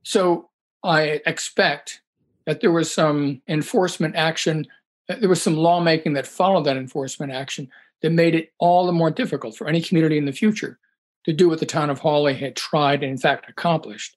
So 0.02 0.50
I 0.82 1.20
expect 1.26 2.00
that 2.44 2.60
there 2.60 2.72
was 2.72 2.92
some 2.92 3.42
enforcement 3.48 4.14
action, 4.14 4.66
Uh, 5.08 5.16
there 5.20 5.28
was 5.28 5.42
some 5.42 5.56
lawmaking 5.56 6.14
that 6.14 6.26
followed 6.26 6.64
that 6.64 6.76
enforcement 6.76 7.32
action 7.32 7.68
that 8.02 8.10
made 8.10 8.34
it 8.34 8.52
all 8.58 8.86
the 8.86 8.92
more 8.92 9.10
difficult 9.10 9.56
for 9.56 9.68
any 9.68 9.80
community 9.80 10.18
in 10.18 10.24
the 10.24 10.32
future 10.32 10.78
to 11.24 11.32
do 11.32 11.48
what 11.48 11.60
the 11.60 11.66
town 11.66 11.90
of 11.90 11.98
Hawley 11.98 12.34
had 12.34 12.56
tried 12.56 13.02
and, 13.02 13.12
in 13.12 13.18
fact, 13.18 13.48
accomplished 13.48 14.16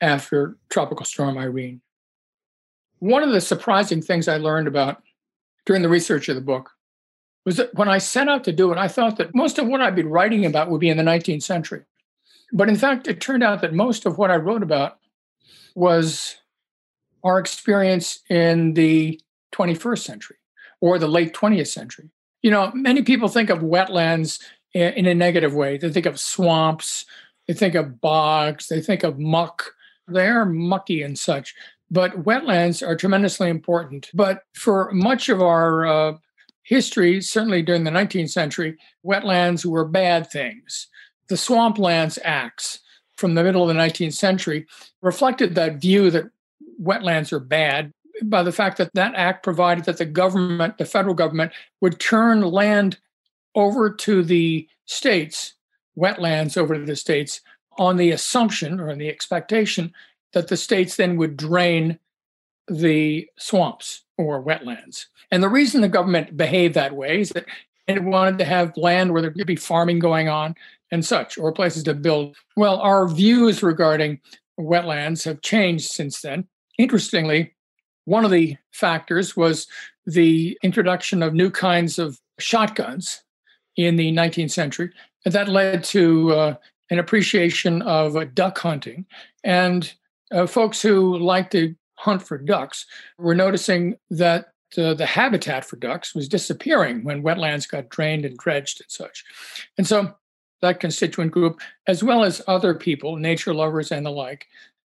after 0.00 0.56
Tropical 0.70 1.06
Storm 1.06 1.38
Irene. 1.38 1.80
One 2.98 3.22
of 3.22 3.30
the 3.30 3.40
surprising 3.40 4.02
things 4.02 4.26
I 4.26 4.38
learned 4.38 4.68
about 4.68 5.02
during 5.64 5.82
the 5.82 5.88
research 5.88 6.28
of 6.28 6.34
the 6.34 6.40
book 6.40 6.70
was 7.44 7.56
that 7.58 7.74
when 7.74 7.88
I 7.88 7.98
set 7.98 8.28
out 8.28 8.44
to 8.44 8.52
do 8.52 8.72
it, 8.72 8.78
I 8.78 8.88
thought 8.88 9.18
that 9.18 9.34
most 9.34 9.58
of 9.58 9.68
what 9.68 9.80
I'd 9.80 9.94
be 9.94 10.02
writing 10.02 10.44
about 10.44 10.70
would 10.70 10.80
be 10.80 10.88
in 10.88 10.96
the 10.96 11.02
19th 11.02 11.42
century. 11.42 11.84
But 12.52 12.68
in 12.68 12.76
fact, 12.76 13.06
it 13.06 13.20
turned 13.20 13.42
out 13.42 13.60
that 13.60 13.74
most 13.74 14.06
of 14.06 14.18
what 14.18 14.30
I 14.30 14.36
wrote 14.36 14.62
about 14.62 14.98
was 15.74 16.36
our 17.22 17.38
experience 17.38 18.20
in 18.28 18.74
the 18.74 19.20
21st 19.52 20.04
century 20.04 20.36
or 20.80 20.98
the 20.98 21.08
late 21.08 21.34
20th 21.34 21.68
century. 21.68 22.10
You 22.42 22.50
know, 22.50 22.70
many 22.74 23.02
people 23.02 23.28
think 23.28 23.50
of 23.50 23.60
wetlands 23.60 24.40
in 24.74 25.06
a 25.06 25.14
negative 25.14 25.54
way. 25.54 25.78
They 25.78 25.90
think 25.90 26.06
of 26.06 26.20
swamps, 26.20 27.06
they 27.46 27.54
think 27.54 27.74
of 27.74 28.00
bogs, 28.00 28.68
they 28.68 28.80
think 28.80 29.02
of 29.02 29.18
muck. 29.18 29.72
They're 30.08 30.44
mucky 30.44 31.02
and 31.02 31.18
such. 31.18 31.54
But 31.90 32.24
wetlands 32.24 32.86
are 32.86 32.96
tremendously 32.96 33.48
important. 33.48 34.10
But 34.14 34.42
for 34.54 34.90
much 34.92 35.28
of 35.28 35.40
our 35.40 35.86
uh, 35.86 36.16
history, 36.62 37.20
certainly 37.20 37.62
during 37.62 37.84
the 37.84 37.90
19th 37.90 38.30
century, 38.30 38.76
wetlands 39.04 39.64
were 39.64 39.84
bad 39.84 40.30
things. 40.30 40.88
The 41.28 41.36
Swamplands 41.36 42.18
Acts 42.24 42.80
from 43.16 43.34
the 43.34 43.42
middle 43.42 43.68
of 43.68 43.74
the 43.74 43.80
19th 43.80 44.14
century 44.14 44.66
reflected 45.00 45.54
that 45.54 45.80
view 45.80 46.10
that 46.10 46.30
wetlands 46.80 47.32
are 47.32 47.40
bad 47.40 47.92
by 48.24 48.42
the 48.42 48.52
fact 48.52 48.78
that 48.78 48.94
that 48.94 49.14
act 49.14 49.42
provided 49.42 49.84
that 49.84 49.98
the 49.98 50.06
government, 50.06 50.78
the 50.78 50.84
federal 50.84 51.14
government, 51.14 51.52
would 51.80 52.00
turn 52.00 52.40
land 52.40 52.98
over 53.54 53.90
to 53.90 54.22
the 54.22 54.68
states, 54.86 55.54
wetlands 55.98 56.56
over 56.56 56.74
to 56.78 56.84
the 56.84 56.96
states, 56.96 57.40
on 57.78 57.96
the 57.96 58.10
assumption 58.10 58.80
or 58.80 58.88
in 58.88 58.98
the 58.98 59.08
expectation 59.08 59.92
that 60.32 60.48
the 60.48 60.56
states 60.56 60.96
then 60.96 61.16
would 61.16 61.36
drain 61.36 61.98
the 62.68 63.28
swamps 63.38 64.04
or 64.18 64.42
wetlands. 64.42 65.06
And 65.30 65.42
the 65.42 65.48
reason 65.48 65.80
the 65.80 65.88
government 65.88 66.36
behaved 66.36 66.74
that 66.74 66.96
way 66.96 67.20
is 67.20 67.30
that 67.30 67.46
it 67.86 68.02
wanted 68.02 68.38
to 68.38 68.44
have 68.44 68.76
land 68.76 69.12
where 69.12 69.22
there 69.22 69.30
could 69.30 69.46
be 69.46 69.56
farming 69.56 69.98
going 69.98 70.28
on 70.28 70.54
and 70.90 71.04
such, 71.04 71.36
or 71.36 71.52
places 71.52 71.82
to 71.84 71.94
build. 71.94 72.36
Well, 72.56 72.80
our 72.80 73.08
views 73.08 73.62
regarding 73.62 74.20
wetlands 74.58 75.24
have 75.24 75.42
changed 75.42 75.90
since 75.90 76.20
then. 76.20 76.46
Interestingly, 76.78 77.54
one 78.06 78.24
of 78.24 78.30
the 78.30 78.56
factors 78.72 79.36
was 79.36 79.66
the 80.06 80.58
introduction 80.62 81.22
of 81.22 81.34
new 81.34 81.50
kinds 81.50 81.98
of 81.98 82.18
shotguns 82.38 83.22
in 83.76 83.96
the 83.96 84.12
19th 84.12 84.52
century. 84.52 84.90
And 85.24 85.34
that 85.34 85.48
led 85.48 85.84
to 85.84 86.32
uh, 86.32 86.54
an 86.90 86.98
appreciation 86.98 87.82
of 87.82 88.16
uh, 88.16 88.24
duck 88.32 88.58
hunting. 88.58 89.04
And 89.44 89.92
uh, 90.32 90.46
folks 90.46 90.80
who 90.80 91.18
like 91.18 91.50
to 91.50 91.74
hunt 91.96 92.22
for 92.22 92.38
ducks 92.38 92.86
were 93.18 93.34
noticing 93.34 93.96
that 94.10 94.46
uh, 94.78 94.94
the 94.94 95.06
habitat 95.06 95.64
for 95.64 95.76
ducks 95.76 96.14
was 96.14 96.28
disappearing 96.28 97.04
when 97.04 97.22
wetlands 97.22 97.68
got 97.68 97.88
drained 97.88 98.24
and 98.24 98.36
dredged 98.36 98.80
and 98.80 98.90
such. 98.90 99.24
And 99.78 99.86
so 99.86 100.14
that 100.62 100.80
constituent 100.80 101.32
group, 101.32 101.60
as 101.86 102.02
well 102.02 102.24
as 102.24 102.42
other 102.46 102.74
people, 102.74 103.16
nature 103.16 103.54
lovers 103.54 103.92
and 103.92 104.06
the 104.06 104.10
like, 104.10 104.46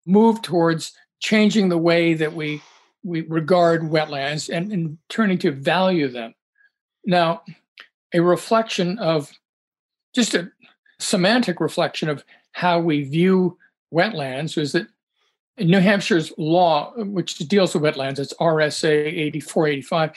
moved 0.05 0.43
towards 0.43 0.93
changing 1.19 1.69
the 1.69 1.77
way 1.77 2.13
that 2.13 2.33
we 2.33 2.61
we 3.05 3.21
regard 3.21 3.83
wetlands 3.83 4.49
and, 4.49 4.71
and 4.71 4.97
turning 5.09 5.37
to 5.37 5.51
value 5.51 6.07
them. 6.07 6.33
Now, 7.05 7.43
a 8.13 8.19
reflection 8.19 8.97
of 8.97 9.31
just 10.15 10.33
a 10.33 10.51
semantic 10.99 11.59
reflection 11.59 12.09
of 12.09 12.23
how 12.53 12.79
we 12.79 13.03
view 13.03 13.57
wetlands 13.93 14.57
is 14.57 14.71
that 14.71 14.87
New 15.59 15.79
Hampshire's 15.79 16.33
law, 16.37 16.93
which 16.97 17.37
deals 17.37 17.75
with 17.75 17.83
wetlands, 17.83 18.19
it's 18.19 18.33
RSA 18.33 19.07
8485. 19.07 20.11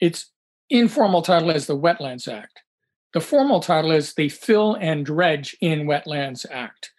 Its 0.00 0.26
informal 0.68 1.22
title 1.22 1.50
is 1.50 1.66
the 1.66 1.78
Wetlands 1.78 2.26
Act. 2.26 2.60
The 3.14 3.20
formal 3.20 3.60
title 3.60 3.92
is 3.92 4.14
the 4.14 4.30
Fill 4.30 4.74
and 4.74 5.06
Dredge 5.06 5.56
in 5.60 5.86
Wetlands 5.86 6.44
Act. 6.50 6.92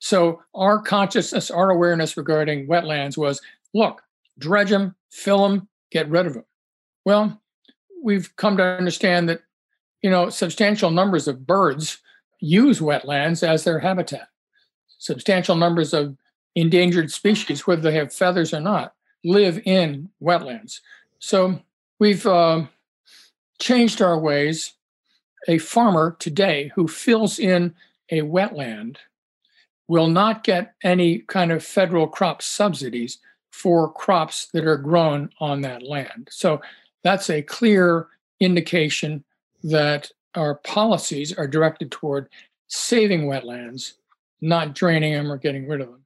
So 0.00 0.42
our 0.54 0.80
consciousness, 0.80 1.50
our 1.50 1.70
awareness 1.70 2.16
regarding 2.16 2.66
wetlands 2.66 3.16
was 3.16 3.40
look, 3.74 4.02
dredge 4.38 4.70
them, 4.70 4.94
fill 5.10 5.48
them, 5.48 5.68
get 5.90 6.08
rid 6.08 6.26
of 6.26 6.34
them. 6.34 6.44
Well, 7.04 7.40
we've 8.02 8.34
come 8.36 8.56
to 8.56 8.62
understand 8.62 9.28
that, 9.28 9.42
you 10.02 10.10
know, 10.10 10.30
substantial 10.30 10.90
numbers 10.90 11.28
of 11.28 11.46
birds 11.46 11.98
use 12.40 12.80
wetlands 12.80 13.46
as 13.46 13.64
their 13.64 13.80
habitat. 13.80 14.28
Substantial 14.98 15.56
numbers 15.56 15.92
of 15.92 16.16
endangered 16.54 17.10
species, 17.10 17.66
whether 17.66 17.82
they 17.82 17.94
have 17.94 18.12
feathers 18.12 18.52
or 18.52 18.60
not, 18.60 18.94
live 19.24 19.60
in 19.64 20.08
wetlands. 20.22 20.80
So 21.18 21.60
we've 21.98 22.26
uh, 22.26 22.66
changed 23.60 24.00
our 24.02 24.18
ways. 24.18 24.74
A 25.46 25.58
farmer 25.58 26.16
today 26.18 26.72
who 26.74 26.88
fills 26.88 27.38
in 27.38 27.74
a 28.10 28.22
wetland 28.22 28.96
will 29.86 30.08
not 30.08 30.44
get 30.44 30.74
any 30.82 31.20
kind 31.20 31.50
of 31.50 31.64
federal 31.64 32.06
crop 32.06 32.42
subsidies 32.42 33.18
for 33.50 33.92
crops 33.92 34.46
that 34.52 34.66
are 34.66 34.76
grown 34.76 35.30
on 35.40 35.62
that 35.62 35.82
land. 35.82 36.28
So 36.30 36.60
that's 37.02 37.30
a 37.30 37.42
clear 37.42 38.08
indication 38.40 39.24
that 39.64 40.10
our 40.34 40.56
policies 40.56 41.32
are 41.32 41.48
directed 41.48 41.90
toward 41.90 42.28
saving 42.68 43.22
wetlands, 43.26 43.94
not 44.40 44.74
draining 44.74 45.12
them 45.12 45.32
or 45.32 45.38
getting 45.38 45.66
rid 45.66 45.80
of 45.80 45.88
them. 45.88 46.04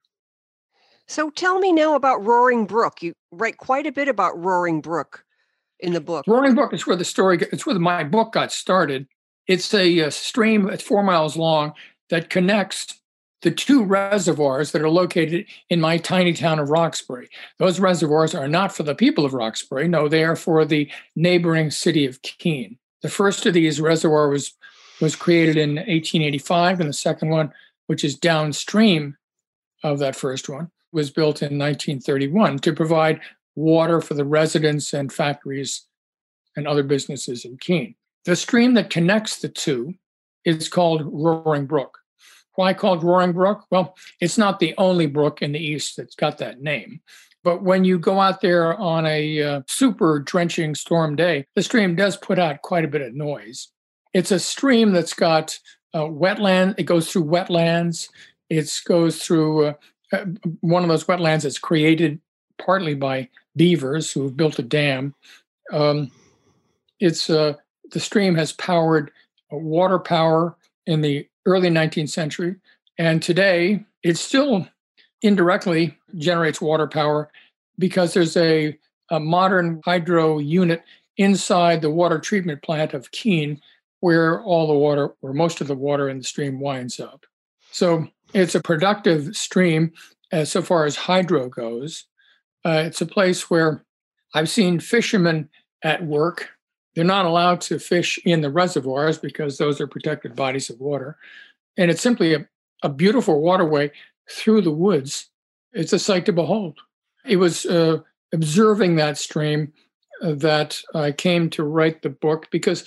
So 1.07 1.31
tell 1.31 1.59
me 1.59 1.73
now 1.73 1.95
about 1.95 2.25
Roaring 2.25 2.65
Brook. 2.65 3.03
You 3.03 3.13
write 3.33 3.59
quite 3.59 3.87
a 3.87 3.93
bit 3.93 4.09
about 4.09 4.39
Roaring 4.43 4.81
Brook 4.81 5.25
in 5.81 5.93
the 5.93 6.01
book. 6.01 6.25
Roaring 6.27 6.55
Brook 6.55 6.73
is 6.73 6.87
where 6.87 6.97
the 6.97 7.05
story, 7.05 7.39
it's 7.53 7.67
where 7.67 7.79
my 7.79 8.05
book 8.05 8.33
got 8.33 8.53
started. 8.53 9.07
It's 9.49 9.75
a, 9.75 9.99
a 9.99 10.11
stream, 10.11 10.71
it's 10.71 10.85
four 10.85 11.03
miles 11.03 11.37
long, 11.37 11.75
that 12.09 12.31
connects 12.31 13.01
the 13.43 13.51
two 13.51 13.85
reservoirs 13.85 14.73
that 14.73 14.83
are 14.83 14.91
located 14.91 15.47
in 15.69 15.81
my 15.81 15.99
tiny 15.99 16.33
town 16.33 16.59
of 16.59 16.71
Roxbury. 16.71 17.29
Those 17.59 17.81
reservoirs 17.81 18.35
are 18.35 18.49
not 18.49 18.75
for 18.75 18.85
the 18.85 18.95
people 18.95 19.25
of 19.25 19.35
Roxbury. 19.35 19.89
No, 19.89 20.09
they 20.09 20.25
are 20.25 20.37
for 20.37 20.65
the 20.65 20.91
neighboring 21.17 21.71
city 21.71 22.07
of 22.07 22.23
Keene. 22.23 22.79
The 23.03 23.09
first 23.09 23.45
of 23.47 23.55
these 23.55 23.81
reservoirs 23.81 24.31
was, 24.31 24.53
was 25.01 25.17
created 25.17 25.57
in 25.57 25.75
1885, 25.75 26.81
and 26.81 26.89
the 26.89 26.95
second 26.95 27.31
one, 27.31 27.53
which 27.89 28.05
is 28.05 28.17
downstream 28.17 29.17
of 29.83 29.99
that 29.99 30.17
first 30.17 30.49
one, 30.49 30.71
was 30.93 31.11
built 31.11 31.43
in 31.43 31.59
1931 31.59 32.61
to 32.61 32.73
provide 32.73 33.21
water 33.57 34.01
for 34.01 34.15
the 34.15 34.25
residents 34.25 34.93
and 34.93 35.13
factories 35.13 35.87
and 36.57 36.69
other 36.69 36.83
businesses 36.83 37.45
in 37.45 37.57
Keene. 37.59 37.97
The 38.25 38.37
stream 38.37 38.75
that 38.75 38.91
connects 38.91 39.41
the 39.41 39.49
two 39.49 39.95
is 40.45 40.69
called 40.69 41.03
Roaring 41.05 41.67
Brook. 41.67 41.99
Why 42.54 42.75
called 42.75 43.02
Roaring 43.02 43.32
Brook? 43.32 43.64
Well, 43.71 43.94
it's 44.21 44.38
not 44.38 44.59
the 44.59 44.75
only 44.78 45.06
brook 45.06 45.42
in 45.42 45.52
the 45.52 45.59
east 45.59 45.97
that's 45.97 46.14
got 46.14 46.38
that 46.38 46.61
name. 46.61 47.00
But 47.44 47.62
when 47.62 47.85
you 47.85 47.99
go 47.99 48.21
out 48.21 48.40
there 48.40 48.78
on 48.78 49.04
a 49.06 49.42
uh, 49.42 49.62
super 49.66 50.21
drenching 50.21 50.75
storm 50.75 51.16
day, 51.16 51.47
the 51.56 51.62
stream 51.62 51.97
does 51.97 52.16
put 52.16 52.38
out 52.38 52.62
quite 52.62 52.85
a 52.85 52.88
bit 52.88 53.00
of 53.00 53.14
noise. 53.14 53.68
It's 54.14 54.30
a 54.30 54.38
stream 54.38 54.92
that's 54.92 55.14
got 55.14 55.59
uh, 55.94 56.04
wetland. 56.04 56.75
It 56.78 56.85
goes 56.85 57.11
through 57.11 57.25
wetlands. 57.25 58.09
It 58.49 58.71
goes 58.85 59.25
through 59.25 59.66
uh, 59.66 59.75
uh, 60.12 60.25
one 60.61 60.82
of 60.82 60.88
those 60.88 61.04
wetlands 61.04 61.42
that's 61.42 61.59
created 61.59 62.21
partly 62.59 62.94
by 62.94 63.28
beavers 63.56 64.12
who 64.12 64.23
have 64.23 64.37
built 64.37 64.59
a 64.59 64.62
dam. 64.62 65.14
Um, 65.73 66.11
it's 67.00 67.28
uh, 67.28 67.54
the 67.90 68.00
stream 68.00 68.35
has 68.37 68.52
powered 68.52 69.11
uh, 69.52 69.56
water 69.56 69.99
power 69.99 70.56
in 70.87 71.00
the 71.00 71.26
early 71.47 71.69
19th 71.69 72.11
century, 72.11 72.57
and 72.99 73.23
today 73.23 73.85
it 74.03 74.17
still 74.17 74.67
indirectly 75.23 75.97
generates 76.17 76.61
water 76.61 76.87
power 76.87 77.31
because 77.79 78.15
there's 78.15 78.37
a, 78.37 78.77
a 79.11 79.21
modern 79.21 79.81
hydro 79.85 80.39
unit 80.39 80.83
inside 81.17 81.81
the 81.81 81.91
water 81.91 82.19
treatment 82.19 82.63
plant 82.63 82.95
of 82.95 83.11
Keene, 83.13 83.61
where 84.01 84.43
all 84.43 84.67
the 84.67 84.75
water, 84.75 85.15
or 85.23 85.33
most 85.33 85.61
of 85.61 85.69
the 85.69 85.75
water 85.75 86.09
in 86.09 86.19
the 86.19 86.25
stream 86.25 86.61
winds 86.61 86.99
up. 86.99 87.25
So 87.71 88.09
it's 88.35 88.55
a 88.55 88.63
productive 88.63 89.37
stream 89.37 89.93
as 90.31 90.51
so 90.51 90.63
far 90.63 90.85
as 90.85 90.97
hydro 90.97 91.49
goes. 91.49 92.07
Uh, 92.65 92.83
it's 92.87 93.01
a 93.01 93.07
place 93.07 93.51
where 93.51 93.85
I've 94.35 94.49
seen 94.49 94.81
fishermen 94.81 95.49
at 95.83 96.05
work. 96.05 96.51
They're 96.95 97.05
not 97.05 97.25
allowed 97.25 97.61
to 97.63 97.79
fish 97.79 98.19
in 98.25 98.41
the 98.43 98.51
reservoirs 98.51 99.19
because 99.19 99.59
those 99.59 99.81
are 99.81 99.87
protected 99.87 100.37
bodies 100.37 100.71
of 100.71 100.81
water. 100.81 101.17
And 101.77 101.91
it's 101.91 102.03
simply 102.03 102.35
a, 102.35 102.47
a 102.83 102.89
beautiful 102.89 103.41
waterway 103.41 103.93
through 104.31 104.63
the 104.63 104.71
woods. 104.71 105.29
It's 105.73 105.93
a 105.93 105.99
sight 105.99 106.27
to 106.27 106.33
behold. 106.33 106.79
It 107.25 107.37
was 107.37 107.65
uh, 107.65 107.99
observing 108.33 108.97
that 108.97 109.17
stream 109.17 109.73
uh, 110.23 110.33
that 110.35 110.81
I 110.95 111.13
came 111.13 111.49
to 111.51 111.65
write 111.65 112.03
the 112.03 112.11
book 112.11 112.49
because 112.51 112.85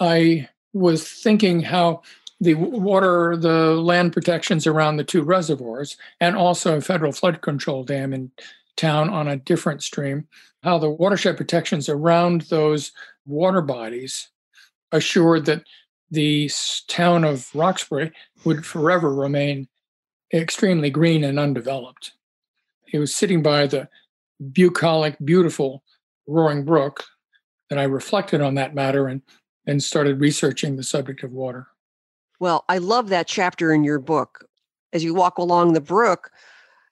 I 0.00 0.48
was 0.72 1.08
thinking 1.08 1.60
how 1.60 2.02
the 2.40 2.54
water, 2.54 3.36
the 3.36 3.74
land 3.74 4.12
protections 4.12 4.66
around 4.66 4.96
the 4.96 5.04
two 5.04 5.22
reservoirs, 5.22 5.96
and 6.20 6.36
also 6.36 6.76
a 6.76 6.80
federal 6.80 7.10
flood 7.10 7.40
control 7.40 7.82
dam 7.82 8.12
in 8.12 8.30
town 8.78 9.10
on 9.10 9.28
a 9.28 9.36
different 9.36 9.82
stream, 9.82 10.26
how 10.62 10.78
the 10.78 10.88
watershed 10.88 11.36
protections 11.36 11.88
around 11.88 12.42
those 12.42 12.92
water 13.26 13.60
bodies 13.60 14.30
assured 14.92 15.44
that 15.44 15.64
the 16.10 16.50
town 16.86 17.24
of 17.24 17.54
Roxbury 17.54 18.12
would 18.44 18.64
forever 18.64 19.12
remain 19.12 19.68
extremely 20.32 20.88
green 20.88 21.24
and 21.24 21.38
undeveloped. 21.38 22.12
It 22.90 22.98
was 22.98 23.14
sitting 23.14 23.42
by 23.42 23.66
the 23.66 23.88
bucolic, 24.52 25.16
beautiful 25.22 25.82
Roaring 26.26 26.64
Brook 26.64 27.04
that 27.68 27.78
I 27.78 27.84
reflected 27.84 28.40
on 28.40 28.54
that 28.54 28.74
matter 28.74 29.08
and, 29.08 29.20
and 29.66 29.82
started 29.82 30.20
researching 30.20 30.76
the 30.76 30.82
subject 30.82 31.22
of 31.22 31.32
water. 31.32 31.66
Well, 32.40 32.64
I 32.68 32.78
love 32.78 33.08
that 33.08 33.26
chapter 33.26 33.72
in 33.72 33.84
your 33.84 33.98
book. 33.98 34.46
As 34.92 35.04
you 35.04 35.12
walk 35.12 35.36
along 35.36 35.72
the 35.72 35.80
brook, 35.80 36.30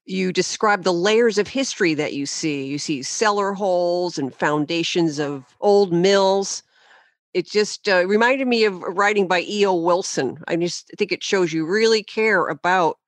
you 0.07 0.33
describe 0.33 0.85
the 0.85 0.93
layers 0.93 1.37
of 1.37 1.49
history 1.49 1.93
that 1.95 2.15
you 2.15 2.27
see. 2.27 2.65
You 2.65 2.79
see 2.79 3.03
cellar 3.03 3.53
holes 3.53 4.19
and 4.19 4.35
foundations 4.35 5.19
of 5.19 5.45
old 5.61 5.93
mills. 5.93 6.63
It 7.35 7.47
just 7.47 7.89
uh, 7.89 8.07
reminded 8.07 8.47
me 8.47 8.65
of 8.65 8.81
writing 8.81 9.27
by 9.27 9.43
E.O. 9.43 9.75
Wilson. 9.75 10.39
I 10.47 10.57
just 10.57 10.91
think 10.97 11.13
it 11.13 11.25
shows 11.25 11.53
you 11.53 11.67
really 11.67 12.03
care 12.03 12.47
about 12.47 12.99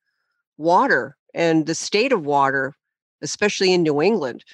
water 0.58 1.16
and 1.34 1.66
the 1.66 1.74
state 1.74 2.12
of 2.12 2.26
water, 2.26 2.74
especially 3.22 3.72
in 3.72 3.84
New 3.84 4.02
England. 4.02 4.44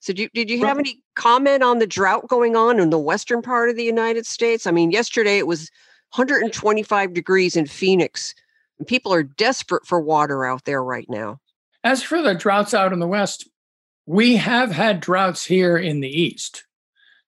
So, 0.00 0.12
do, 0.12 0.28
did 0.34 0.50
you 0.50 0.66
have 0.66 0.80
any 0.80 1.00
comment 1.14 1.62
on 1.62 1.78
the 1.78 1.86
drought 1.86 2.26
going 2.26 2.56
on 2.56 2.80
in 2.80 2.90
the 2.90 2.98
western 2.98 3.40
part 3.40 3.70
of 3.70 3.76
the 3.76 3.84
United 3.84 4.26
States? 4.26 4.66
I 4.66 4.72
mean, 4.72 4.90
yesterday 4.90 5.38
it 5.38 5.46
was 5.46 5.70
125 6.14 7.14
degrees 7.14 7.54
in 7.54 7.66
Phoenix, 7.66 8.34
and 8.78 8.88
people 8.88 9.14
are 9.14 9.22
desperate 9.22 9.86
for 9.86 10.00
water 10.00 10.44
out 10.44 10.64
there 10.64 10.82
right 10.82 11.08
now. 11.08 11.38
As 11.84 12.02
for 12.02 12.22
the 12.22 12.34
droughts 12.34 12.74
out 12.74 12.92
in 12.92 13.00
the 13.00 13.08
West, 13.08 13.48
we 14.06 14.36
have 14.36 14.70
had 14.70 15.00
droughts 15.00 15.44
here 15.44 15.76
in 15.76 16.00
the 16.00 16.08
East, 16.08 16.64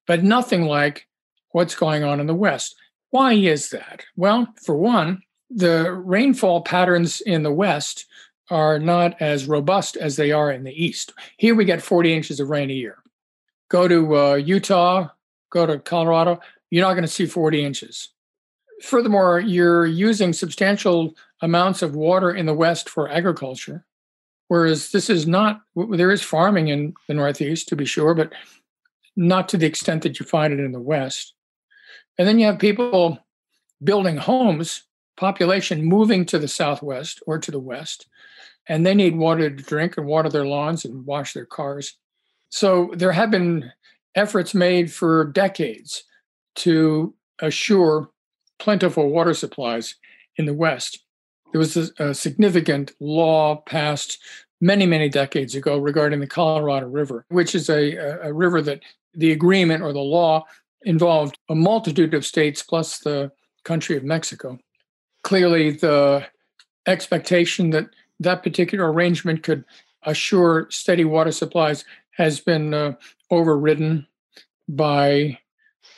but 0.06 0.22
nothing 0.22 0.64
like 0.64 1.06
what's 1.50 1.74
going 1.74 2.04
on 2.04 2.20
in 2.20 2.26
the 2.26 2.34
West. 2.34 2.76
Why 3.10 3.34
is 3.34 3.70
that? 3.70 4.04
Well, 4.16 4.52
for 4.64 4.76
one, 4.76 5.22
the 5.50 5.92
rainfall 5.92 6.62
patterns 6.62 7.20
in 7.20 7.42
the 7.42 7.52
West 7.52 8.06
are 8.50 8.78
not 8.78 9.20
as 9.20 9.46
robust 9.46 9.96
as 9.96 10.16
they 10.16 10.32
are 10.32 10.50
in 10.50 10.64
the 10.64 10.84
East. 10.84 11.12
Here 11.36 11.54
we 11.54 11.64
get 11.64 11.82
40 11.82 12.12
inches 12.12 12.40
of 12.40 12.50
rain 12.50 12.70
a 12.70 12.74
year. 12.74 12.98
Go 13.68 13.88
to 13.88 14.16
uh, 14.16 14.34
Utah, 14.34 15.08
go 15.50 15.66
to 15.66 15.78
Colorado, 15.78 16.40
you're 16.70 16.84
not 16.84 16.94
going 16.94 17.02
to 17.02 17.08
see 17.08 17.26
40 17.26 17.64
inches. 17.64 18.10
Furthermore, 18.82 19.40
you're 19.40 19.86
using 19.86 20.32
substantial 20.32 21.14
amounts 21.40 21.82
of 21.82 21.94
water 21.94 22.32
in 22.32 22.46
the 22.46 22.54
West 22.54 22.88
for 22.88 23.08
agriculture. 23.08 23.84
Whereas 24.48 24.90
this 24.90 25.08
is 25.08 25.26
not, 25.26 25.62
there 25.74 26.10
is 26.10 26.22
farming 26.22 26.68
in 26.68 26.94
the 27.08 27.14
Northeast, 27.14 27.68
to 27.68 27.76
be 27.76 27.84
sure, 27.84 28.14
but 28.14 28.32
not 29.16 29.48
to 29.48 29.56
the 29.56 29.66
extent 29.66 30.02
that 30.02 30.20
you 30.20 30.26
find 30.26 30.52
it 30.52 30.60
in 30.60 30.72
the 30.72 30.80
West. 30.80 31.34
And 32.18 32.28
then 32.28 32.38
you 32.38 32.46
have 32.46 32.58
people 32.58 33.18
building 33.82 34.16
homes, 34.16 34.84
population 35.16 35.84
moving 35.84 36.24
to 36.26 36.38
the 36.38 36.48
Southwest 36.48 37.22
or 37.26 37.38
to 37.38 37.50
the 37.50 37.60
West, 37.60 38.06
and 38.68 38.84
they 38.84 38.94
need 38.94 39.16
water 39.16 39.50
to 39.50 39.62
drink 39.62 39.96
and 39.96 40.06
water 40.06 40.28
their 40.28 40.46
lawns 40.46 40.84
and 40.84 41.06
wash 41.06 41.32
their 41.32 41.46
cars. 41.46 41.96
So 42.48 42.90
there 42.94 43.12
have 43.12 43.30
been 43.30 43.72
efforts 44.14 44.54
made 44.54 44.92
for 44.92 45.24
decades 45.24 46.04
to 46.56 47.14
assure 47.40 48.10
plentiful 48.58 49.10
water 49.10 49.34
supplies 49.34 49.96
in 50.36 50.46
the 50.46 50.54
West 50.54 51.03
there 51.54 51.60
was 51.60 51.76
a, 51.76 51.88
a 52.00 52.14
significant 52.14 52.90
law 52.98 53.54
passed 53.54 54.18
many, 54.60 54.86
many 54.86 55.08
decades 55.08 55.54
ago 55.54 55.78
regarding 55.78 56.18
the 56.18 56.26
Colorado 56.26 56.88
River, 56.88 57.24
which 57.28 57.54
is 57.54 57.70
a, 57.70 57.92
a 58.24 58.32
river 58.32 58.60
that 58.60 58.80
the 59.14 59.30
agreement 59.30 59.80
or 59.80 59.92
the 59.92 60.00
law 60.00 60.44
involved 60.82 61.38
a 61.48 61.54
multitude 61.54 62.12
of 62.12 62.26
states 62.26 62.60
plus 62.60 62.98
the 62.98 63.30
country 63.62 63.96
of 63.96 64.02
Mexico. 64.02 64.58
Clearly, 65.22 65.70
the 65.70 66.26
expectation 66.88 67.70
that 67.70 67.86
that 68.18 68.42
particular 68.42 68.92
arrangement 68.92 69.44
could 69.44 69.64
assure 70.02 70.66
steady 70.70 71.04
water 71.04 71.30
supplies 71.30 71.84
has 72.16 72.40
been 72.40 72.74
uh, 72.74 72.94
overridden 73.30 74.08
by 74.68 75.38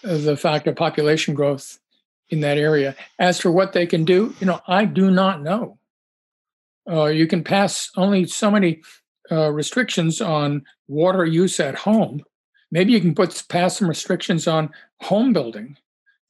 the 0.02 0.36
fact 0.36 0.66
of 0.66 0.76
population 0.76 1.32
growth 1.32 1.78
in 2.30 2.40
that 2.40 2.58
area. 2.58 2.94
As 3.18 3.40
for 3.40 3.50
what 3.50 3.72
they 3.72 3.86
can 3.86 4.04
do, 4.04 4.34
you 4.40 4.46
know, 4.46 4.60
I 4.66 4.84
do 4.84 5.10
not 5.10 5.42
know. 5.42 5.78
Uh, 6.88 7.06
you 7.06 7.26
can 7.26 7.42
pass 7.42 7.90
only 7.96 8.26
so 8.26 8.50
many 8.50 8.82
uh, 9.30 9.50
restrictions 9.50 10.20
on 10.20 10.64
water 10.88 11.24
use 11.24 11.58
at 11.58 11.74
home. 11.74 12.22
Maybe 12.70 12.92
you 12.92 13.00
can 13.00 13.14
put 13.14 13.44
pass 13.48 13.78
some 13.78 13.88
restrictions 13.88 14.46
on 14.46 14.70
home 15.00 15.32
building. 15.32 15.76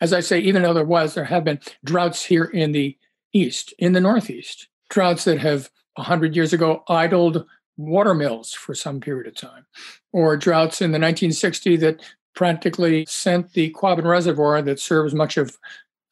As 0.00 0.12
I 0.12 0.20
say, 0.20 0.40
even 0.40 0.62
though 0.62 0.74
there 0.74 0.84
was, 0.84 1.14
there 1.14 1.24
have 1.24 1.44
been 1.44 1.60
droughts 1.84 2.24
here 2.24 2.44
in 2.44 2.72
the 2.72 2.96
east, 3.32 3.72
in 3.78 3.92
the 3.92 4.00
northeast, 4.00 4.68
droughts 4.90 5.24
that 5.24 5.38
have 5.38 5.70
100 5.94 6.36
years 6.36 6.52
ago 6.52 6.84
idled 6.88 7.46
water 7.76 8.14
mills 8.14 8.52
for 8.52 8.74
some 8.74 9.00
period 9.00 9.26
of 9.26 9.34
time, 9.34 9.66
or 10.12 10.36
droughts 10.36 10.80
in 10.80 10.92
the 10.92 10.98
1960s 10.98 11.80
that 11.80 12.00
practically 12.34 13.06
sent 13.06 13.52
the 13.54 13.70
Quabbin 13.72 14.04
Reservoir 14.04 14.62
that 14.62 14.78
serves 14.78 15.14
much 15.14 15.36
of 15.36 15.58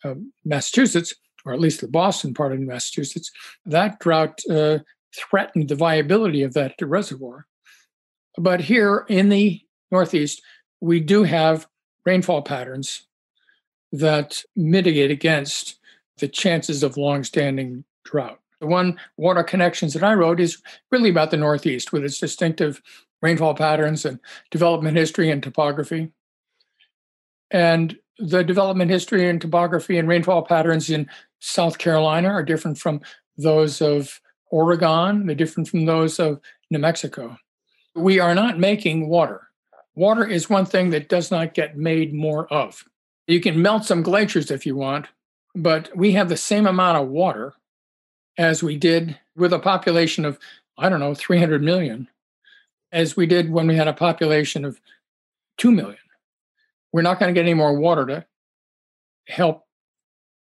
uh, 0.04 0.14
Massachusetts, 0.44 1.14
or 1.44 1.52
at 1.52 1.60
least 1.60 1.80
the 1.80 1.88
Boston 1.88 2.34
part 2.34 2.52
of 2.52 2.60
Massachusetts, 2.60 3.30
that 3.66 3.98
drought 3.98 4.40
uh, 4.50 4.78
threatened 5.16 5.68
the 5.68 5.74
viability 5.74 6.42
of 6.42 6.54
that 6.54 6.74
reservoir. 6.80 7.46
But 8.36 8.60
here 8.60 9.06
in 9.08 9.28
the 9.28 9.60
Northeast, 9.90 10.42
we 10.80 11.00
do 11.00 11.22
have 11.22 11.66
rainfall 12.04 12.42
patterns 12.42 13.06
that 13.92 14.42
mitigate 14.56 15.10
against 15.10 15.78
the 16.18 16.28
chances 16.28 16.82
of 16.82 16.96
longstanding 16.96 17.84
drought. 18.04 18.40
The 18.60 18.66
one 18.66 18.98
water 19.16 19.42
connections 19.42 19.94
that 19.94 20.02
I 20.02 20.14
wrote 20.14 20.40
is 20.40 20.62
really 20.90 21.10
about 21.10 21.30
the 21.30 21.36
Northeast 21.36 21.92
with 21.92 22.04
its 22.04 22.18
distinctive 22.18 22.82
rainfall 23.22 23.54
patterns 23.54 24.04
and 24.04 24.18
development 24.50 24.96
history 24.96 25.30
and 25.30 25.42
topography. 25.42 26.10
And 27.50 27.96
the 28.18 28.42
development 28.42 28.90
history 28.90 29.29
and 29.29 29.40
topography 29.40 29.98
and 29.98 30.09
rainfall 30.09 30.42
patterns 30.42 30.90
in 30.90 31.09
South 31.40 31.79
Carolina 31.79 32.29
are 32.29 32.42
different 32.42 32.79
from 32.79 33.00
those 33.37 33.81
of 33.81 34.20
Oregon, 34.50 35.27
they're 35.27 35.35
different 35.35 35.68
from 35.68 35.85
those 35.85 36.20
of 36.20 36.40
New 36.70 36.79
Mexico. 36.79 37.37
We 37.96 38.20
are 38.20 38.35
not 38.35 38.59
making 38.59 39.09
water. 39.09 39.48
Water 39.96 40.27
is 40.27 40.50
one 40.50 40.66
thing 40.66 40.90
that 40.90 41.09
does 41.09 41.31
not 41.31 41.55
get 41.55 41.77
made 41.77 42.12
more 42.12 42.53
of. 42.53 42.85
You 43.27 43.40
can 43.40 43.61
melt 43.61 43.85
some 43.85 44.03
glaciers 44.03 44.50
if 44.50 44.66
you 44.66 44.77
want, 44.77 45.07
but 45.55 45.90
we 45.96 46.12
have 46.12 46.29
the 46.29 46.37
same 46.37 46.66
amount 46.66 46.98
of 46.98 47.09
water 47.09 47.55
as 48.37 48.62
we 48.62 48.77
did 48.77 49.18
with 49.37 49.53
a 49.53 49.59
population 49.59 50.24
of, 50.24 50.38
I 50.79 50.88
don't 50.88 51.00
know, 51.00 51.14
300 51.14 51.62
million, 51.62 52.09
as 52.92 53.16
we 53.16 53.27
did 53.27 53.50
when 53.50 53.66
we 53.66 53.77
had 53.77 53.88
a 53.88 53.92
population 53.92 54.64
of 54.64 54.81
2 55.59 55.70
million. 55.70 55.98
We're 56.94 57.02
not 57.02 57.18
going 57.18 57.35
to 57.35 57.37
get 57.37 57.44
any 57.44 57.54
more 57.54 57.76
water 57.76 58.07
to 58.07 58.24
help 59.26 59.66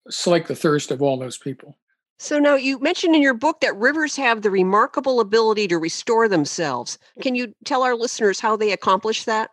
slake 0.09 0.47
the 0.47 0.57
thirst 0.57 0.91
of 0.91 1.03
all 1.03 1.19
those 1.19 1.37
people. 1.37 1.77
So 2.19 2.39
now 2.39 2.55
you 2.55 2.79
mentioned 2.79 3.15
in 3.15 3.21
your 3.21 3.35
book 3.35 3.61
that 3.61 3.77
rivers 3.77 4.17
have 4.17 4.41
the 4.41 4.51
remarkable 4.51 5.21
ability 5.21 5.69
to 5.69 5.77
restore 5.77 6.27
themselves. 6.27 6.99
Can 7.21 7.35
you 7.35 7.55
tell 7.67 7.83
our 7.83 7.95
listeners 7.95 8.41
how 8.41 8.57
they 8.57 8.73
accomplish 8.73 9.25
that? 9.25 9.51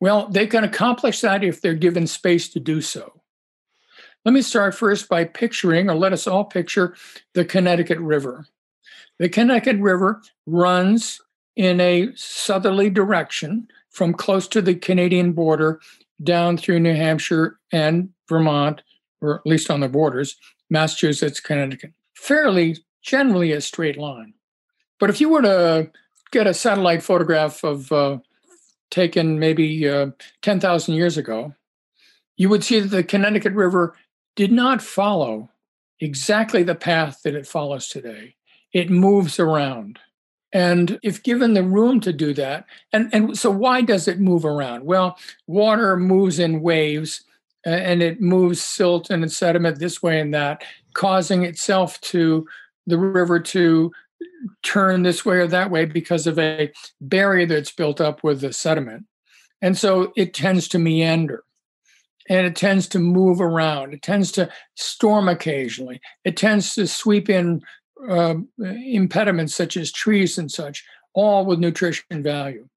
Well, 0.00 0.26
they 0.28 0.48
can 0.48 0.64
accomplish 0.64 1.20
that 1.20 1.44
if 1.44 1.60
they're 1.60 1.74
given 1.74 2.08
space 2.08 2.48
to 2.48 2.58
do 2.58 2.80
so. 2.80 3.20
Let 4.24 4.32
me 4.32 4.42
start 4.42 4.74
first 4.74 5.08
by 5.08 5.22
picturing, 5.22 5.88
or 5.88 5.94
let 5.94 6.12
us 6.12 6.26
all 6.26 6.44
picture, 6.44 6.96
the 7.34 7.44
Connecticut 7.44 8.00
River. 8.00 8.44
The 9.20 9.28
Connecticut 9.28 9.78
River 9.78 10.20
runs 10.46 11.20
in 11.54 11.80
a 11.80 12.08
southerly 12.16 12.90
direction 12.90 13.68
from 13.90 14.14
close 14.14 14.48
to 14.48 14.60
the 14.60 14.74
Canadian 14.74 15.32
border 15.32 15.80
down 16.22 16.56
through 16.56 16.80
New 16.80 16.94
Hampshire 16.94 17.58
and 17.72 18.10
Vermont, 18.28 18.82
or 19.20 19.36
at 19.36 19.46
least 19.46 19.70
on 19.70 19.80
the 19.80 19.88
borders, 19.88 20.36
Massachusetts, 20.70 21.40
Connecticut. 21.40 21.92
Fairly 22.14 22.76
generally 23.02 23.52
a 23.52 23.60
straight 23.60 23.96
line. 23.96 24.34
But 24.98 25.10
if 25.10 25.20
you 25.20 25.28
were 25.28 25.42
to 25.42 25.90
get 26.30 26.46
a 26.46 26.54
satellite 26.54 27.02
photograph 27.02 27.64
of 27.64 27.90
uh, 27.92 28.18
taken 28.90 29.38
maybe 29.38 29.88
uh, 29.88 30.08
10,000 30.42 30.94
years 30.94 31.16
ago, 31.16 31.54
you 32.36 32.48
would 32.48 32.64
see 32.64 32.80
that 32.80 32.88
the 32.88 33.02
Connecticut 33.02 33.52
River 33.52 33.96
did 34.36 34.52
not 34.52 34.82
follow 34.82 35.50
exactly 36.00 36.62
the 36.62 36.74
path 36.74 37.22
that 37.24 37.34
it 37.34 37.46
follows 37.46 37.88
today. 37.88 38.34
It 38.72 38.90
moves 38.90 39.38
around. 39.38 39.98
And 40.52 40.98
if 41.02 41.22
given 41.22 41.52
the 41.52 41.62
room 41.62 42.00
to 42.00 42.12
do 42.12 42.32
that, 42.34 42.64
and, 42.92 43.10
and 43.12 43.38
so 43.38 43.50
why 43.50 43.82
does 43.82 44.08
it 44.08 44.18
move 44.18 44.44
around? 44.44 44.84
Well, 44.84 45.18
water 45.46 45.96
moves 45.96 46.38
in 46.38 46.62
waves 46.62 47.24
and 47.64 48.02
it 48.02 48.20
moves 48.20 48.62
silt 48.62 49.10
and 49.10 49.30
sediment 49.30 49.78
this 49.78 50.02
way 50.02 50.20
and 50.20 50.32
that, 50.32 50.62
causing 50.94 51.44
itself 51.44 52.00
to 52.00 52.46
the 52.86 52.98
river 52.98 53.38
to 53.38 53.92
turn 54.62 55.02
this 55.02 55.24
way 55.24 55.36
or 55.36 55.46
that 55.46 55.70
way 55.70 55.84
because 55.84 56.26
of 56.26 56.38
a 56.38 56.72
barrier 57.00 57.46
that's 57.46 57.72
built 57.72 58.00
up 58.00 58.24
with 58.24 58.40
the 58.40 58.52
sediment. 58.52 59.04
And 59.60 59.76
so 59.76 60.12
it 60.16 60.34
tends 60.34 60.68
to 60.68 60.78
meander 60.78 61.44
and 62.28 62.46
it 62.46 62.56
tends 62.56 62.86
to 62.88 62.98
move 62.98 63.40
around. 63.40 63.94
It 63.94 64.02
tends 64.02 64.32
to 64.32 64.48
storm 64.76 65.28
occasionally. 65.28 66.00
It 66.24 66.36
tends 66.36 66.74
to 66.74 66.86
sweep 66.86 67.28
in 67.28 67.62
uh, 68.08 68.34
impediments 68.58 69.54
such 69.54 69.76
as 69.76 69.90
trees 69.90 70.38
and 70.38 70.50
such, 70.50 70.84
all 71.14 71.44
with 71.44 71.58
nutrition 71.58 72.22
value. 72.22 72.68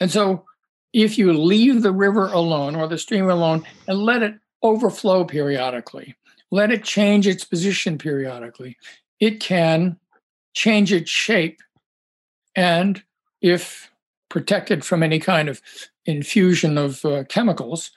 And 0.00 0.10
so 0.10 0.44
if 0.92 1.16
you 1.16 1.32
leave 1.32 1.82
the 1.82 1.92
river 1.92 2.26
alone 2.26 2.74
or 2.74 2.86
the 2.86 2.98
stream 2.98 3.30
alone 3.30 3.64
and 3.88 3.98
let 3.98 4.22
it 4.22 4.34
overflow 4.62 5.24
periodically, 5.24 6.16
let 6.50 6.70
it 6.70 6.84
change 6.84 7.26
its 7.26 7.44
position 7.44 7.98
periodically, 7.98 8.76
it 9.20 9.40
can 9.40 9.96
change 10.54 10.92
its 10.92 11.10
shape. 11.10 11.60
And 12.54 13.02
if 13.40 13.90
protected 14.28 14.84
from 14.84 15.02
any 15.02 15.18
kind 15.18 15.48
of 15.48 15.60
infusion 16.04 16.76
of 16.76 17.04
uh, 17.04 17.24
chemicals, 17.28 17.90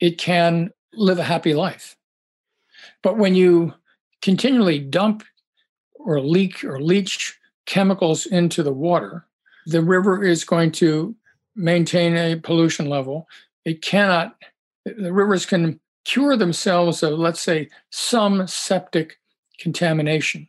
it 0.00 0.18
can 0.18 0.70
live 0.94 1.18
a 1.18 1.24
happy 1.24 1.54
life. 1.54 1.96
But 3.02 3.18
when 3.18 3.34
you 3.34 3.74
continually 4.20 4.78
dump 4.78 5.24
or 6.04 6.20
leak 6.20 6.64
or 6.64 6.80
leach 6.80 7.38
chemicals 7.66 8.26
into 8.26 8.62
the 8.62 8.72
water, 8.72 9.26
the 9.66 9.82
river 9.82 10.22
is 10.22 10.44
going 10.44 10.72
to 10.72 11.14
maintain 11.54 12.16
a 12.16 12.36
pollution 12.36 12.88
level. 12.88 13.28
It 13.64 13.82
cannot, 13.82 14.36
the 14.84 15.12
rivers 15.12 15.46
can 15.46 15.78
cure 16.04 16.36
themselves 16.36 17.02
of, 17.02 17.18
let's 17.18 17.40
say, 17.40 17.68
some 17.90 18.46
septic 18.46 19.18
contamination, 19.58 20.48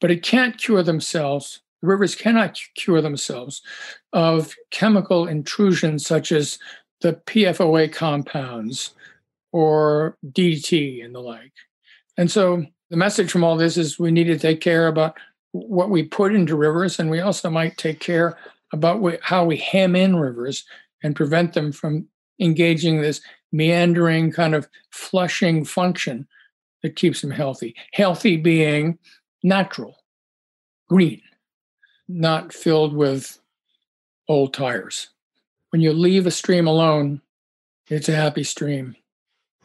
but 0.00 0.10
it 0.10 0.22
can't 0.22 0.58
cure 0.58 0.82
themselves. 0.82 1.60
The 1.80 1.88
rivers 1.88 2.14
cannot 2.14 2.58
cure 2.74 3.00
themselves 3.00 3.62
of 4.12 4.54
chemical 4.70 5.26
intrusions 5.26 6.06
such 6.06 6.32
as 6.32 6.58
the 7.00 7.14
PFOA 7.26 7.92
compounds 7.92 8.94
or 9.52 10.16
DDT 10.26 11.04
and 11.04 11.14
the 11.14 11.20
like. 11.20 11.52
And 12.16 12.30
so 12.30 12.64
the 12.92 12.98
message 12.98 13.30
from 13.32 13.42
all 13.42 13.56
this 13.56 13.78
is 13.78 13.98
we 13.98 14.10
need 14.10 14.24
to 14.24 14.38
take 14.38 14.60
care 14.60 14.86
about 14.86 15.16
what 15.52 15.88
we 15.88 16.02
put 16.02 16.34
into 16.34 16.54
rivers, 16.54 16.98
and 16.98 17.08
we 17.08 17.20
also 17.20 17.48
might 17.48 17.78
take 17.78 18.00
care 18.00 18.36
about 18.70 19.02
how 19.22 19.46
we 19.46 19.56
hem 19.56 19.96
in 19.96 20.16
rivers 20.16 20.66
and 21.02 21.16
prevent 21.16 21.54
them 21.54 21.72
from 21.72 22.06
engaging 22.38 23.00
this 23.00 23.22
meandering 23.50 24.30
kind 24.30 24.54
of 24.54 24.68
flushing 24.90 25.64
function 25.64 26.28
that 26.82 26.94
keeps 26.94 27.22
them 27.22 27.30
healthy. 27.30 27.74
Healthy 27.94 28.36
being 28.36 28.98
natural, 29.42 29.96
green, 30.90 31.22
not 32.08 32.52
filled 32.52 32.94
with 32.94 33.38
old 34.28 34.52
tires. 34.52 35.08
When 35.70 35.80
you 35.80 35.94
leave 35.94 36.26
a 36.26 36.30
stream 36.30 36.66
alone, 36.66 37.22
it's 37.88 38.10
a 38.10 38.14
happy 38.14 38.44
stream. 38.44 38.96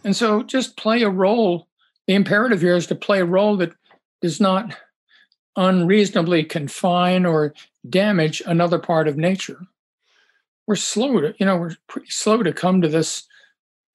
And 0.06 0.16
so 0.16 0.44
just 0.44 0.78
play 0.78 1.02
a 1.02 1.10
role. 1.10 1.68
The 2.08 2.16
imperative 2.16 2.62
here 2.62 2.76
is 2.76 2.88
to 2.88 2.96
play 2.96 3.20
a 3.20 3.26
role 3.26 3.58
that 3.58 3.74
does 4.22 4.40
not 4.40 4.76
unreasonably 5.56 6.44
confine 6.44 7.26
or 7.26 7.54
damage 7.90 8.42
another 8.46 8.80
part 8.80 9.08
of 9.08 9.18
nature. 9.18 9.60
We're 10.66 10.76
slow 10.76 11.22
to, 11.22 11.36
you 11.38 11.46
know, 11.46 11.58
we're 11.58 11.76
pretty 11.88 12.10
slow 12.10 12.44
to 12.44 12.54
come 12.54 12.82
to 12.82 12.88
this 12.88 13.28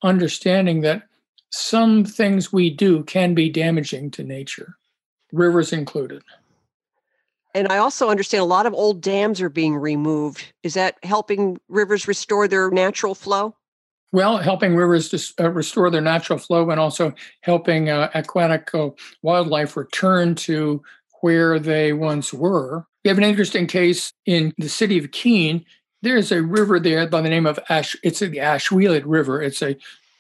understanding 0.03 0.81
that 0.83 1.03
some 1.51 2.05
things 2.05 2.53
we 2.53 2.71
do 2.71 3.05
can 3.05 3.35
be 3.35 3.51
damaging 3.51 4.11
to 4.13 4.25
nature, 4.25 4.77
rivers 5.33 5.73
included. 5.73 6.23
And 7.55 7.69
I 7.71 7.79
also 7.79 8.09
understand 8.09 8.41
a 8.41 8.47
lot 8.47 8.65
of 8.65 8.73
old 8.73 9.03
dams 9.03 9.41
are 9.43 9.51
being 9.51 9.77
removed. 9.77 10.53
Is 10.63 10.75
that 10.75 10.97
helping 11.03 11.59
rivers 11.69 12.09
restore 12.09 12.49
their 12.49 12.71
natural 12.71 13.15
flow? 13.15 13.55
Well, 14.13 14.37
helping 14.37 14.77
rivers 14.77 15.09
to, 15.09 15.45
uh, 15.45 15.51
restore 15.51 15.91
their 15.91 16.03
natural 16.03 16.39
flow 16.39 16.69
and 16.71 16.79
also 16.79 17.15
helping 17.41 17.89
uh, 17.89 18.11
aquatic 18.15 18.75
uh, 18.75 18.91
wildlife 19.23 19.77
return 19.77 20.35
to 20.35 20.83
where 21.23 21.59
they 21.59 21.95
once 21.95 22.33
were. 22.33 22.85
We 23.05 23.09
have 23.09 23.19
an 23.19 23.25
interesting 23.25 23.67
case 23.67 24.13
in 24.27 24.53
the 24.59 24.69
city 24.69 24.99
of 24.99 25.11
Keene. 25.13 25.65
There's 26.03 26.31
a 26.31 26.43
river 26.43 26.79
there 26.79 27.07
by 27.07 27.23
the 27.23 27.31
name 27.31 27.47
of 27.47 27.59
Ash. 27.69 27.97
It's 28.03 28.19
the 28.19 28.37
Ashuelot 28.37 29.03
River. 29.07 29.41
It's 29.41 29.63
a 29.63 29.77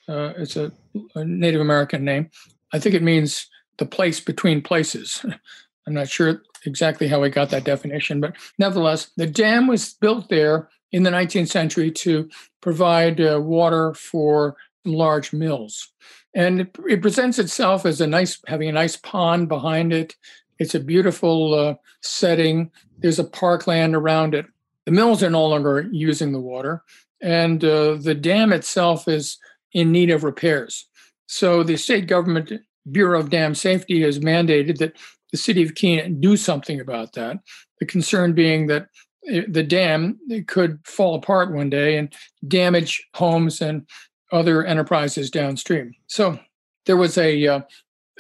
uh, 0.09 0.33
it's 0.37 0.57
a, 0.57 0.72
a, 1.14 1.24
Native 1.24 1.61
American 1.61 2.05
name. 2.05 2.28
I 2.72 2.81
think 2.81 2.94
it 2.94 3.05
means 3.05 3.48
the 3.78 3.87
place 3.87 4.18
between 4.18 4.62
places. 4.62 5.24
I'm 5.87 5.95
not 5.95 6.09
sure 6.09 6.42
exactly 6.64 7.09
how 7.09 7.21
we 7.21 7.31
got 7.31 7.51
that 7.51 7.64
definition, 7.64 8.21
but 8.21 8.37
nevertheless, 8.59 9.11
the 9.16 9.27
dam 9.27 9.66
was 9.66 9.95
built 9.95 10.29
there 10.29 10.68
in 10.92 11.03
the 11.03 11.11
19th 11.11 11.49
century 11.49 11.90
to 11.90 12.29
provide 12.61 13.21
uh, 13.21 13.40
water 13.42 13.95
for 13.95 14.57
large 14.85 15.33
mills. 15.33 15.92
And 16.35 16.62
it, 16.62 16.77
it, 16.88 17.03
presents 17.03 17.38
itself 17.38 17.85
as 17.85 18.01
a 18.01 18.07
nice, 18.07 18.40
having 18.47 18.68
a 18.68 18.73
nice 18.73 18.97
pond 18.97 19.49
behind 19.49 19.92
it, 19.92 20.16
it's 20.59 20.75
a 20.75 20.81
beautiful 20.81 21.55
uh, 21.55 21.75
setting. 22.03 22.71
There's 22.99 23.18
a 23.18 23.25
parkland 23.25 23.97
around 23.97 24.35
it. 24.35 24.47
The 24.85 24.92
mills 24.92 25.23
are 25.23 25.31
no 25.31 25.47
longer 25.47 25.88
using 25.90 26.33
the 26.33 26.40
water, 26.40 26.83
and 27.21 27.64
uh, 27.64 27.95
the 27.95 28.14
dam 28.14 28.53
itself 28.53 29.09
is 29.09 29.38
in 29.73 29.92
need 29.92 30.11
of 30.11 30.25
repairs. 30.25 30.87
So 31.27 31.62
the 31.62 31.77
state 31.77 32.07
government 32.07 32.53
Bureau 32.90 33.21
of 33.21 33.31
Dam 33.31 33.55
Safety 33.55 34.03
has 34.03 34.18
mandated 34.18 34.79
that 34.79 34.97
the 35.33 35.38
city 35.38 35.62
of 35.62 35.75
Keene 35.75 36.21
do 36.21 36.37
something 36.37 36.81
about 36.81 37.14
that. 37.14 37.38
The 37.81 37.87
concern 37.87 38.35
being 38.35 38.68
that 38.68 38.87
the 39.25 39.62
dam 39.62 40.18
could 40.47 40.79
fall 40.85 41.14
apart 41.14 41.53
one 41.53 41.71
day 41.71 41.97
and 41.97 42.12
damage 42.47 43.03
homes 43.14 43.61
and 43.61 43.87
other 44.31 44.64
enterprises 44.64 45.31
downstream. 45.31 45.92
So 46.07 46.38
there 46.87 46.97
was 46.97 47.18
a 47.18 47.47
uh, 47.47 47.61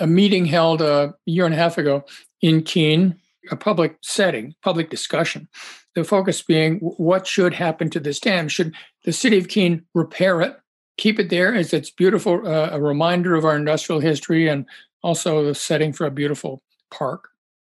a 0.00 0.06
meeting 0.06 0.46
held 0.46 0.80
a 0.80 1.14
year 1.26 1.44
and 1.44 1.54
a 1.54 1.58
half 1.58 1.78
ago 1.78 2.04
in 2.40 2.62
Keene, 2.62 3.20
a 3.50 3.56
public 3.56 3.96
setting, 4.02 4.54
public 4.62 4.90
discussion. 4.90 5.48
The 5.94 6.04
focus 6.04 6.42
being 6.42 6.78
what 6.78 7.26
should 7.26 7.54
happen 7.54 7.90
to 7.90 8.00
this 8.00 8.18
dam? 8.18 8.48
Should 8.48 8.74
the 9.04 9.12
city 9.12 9.38
of 9.38 9.48
Keene 9.48 9.84
repair 9.94 10.40
it, 10.40 10.56
keep 10.96 11.18
it 11.18 11.28
there 11.28 11.54
as 11.54 11.74
it's 11.74 11.90
beautiful, 11.90 12.46
uh, 12.46 12.70
a 12.72 12.80
reminder 12.80 13.34
of 13.34 13.44
our 13.44 13.56
industrial 13.56 14.00
history 14.00 14.48
and 14.48 14.64
also 15.02 15.44
the 15.44 15.54
setting 15.54 15.92
for 15.92 16.06
a 16.06 16.10
beautiful 16.10 16.62
park? 16.92 17.30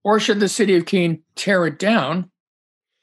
Or 0.04 0.20
should 0.20 0.42
the 0.42 0.50
city 0.50 0.76
of 0.76 0.86
Keene 0.86 1.24
tear 1.36 1.66
it 1.66 1.80
down 1.80 2.30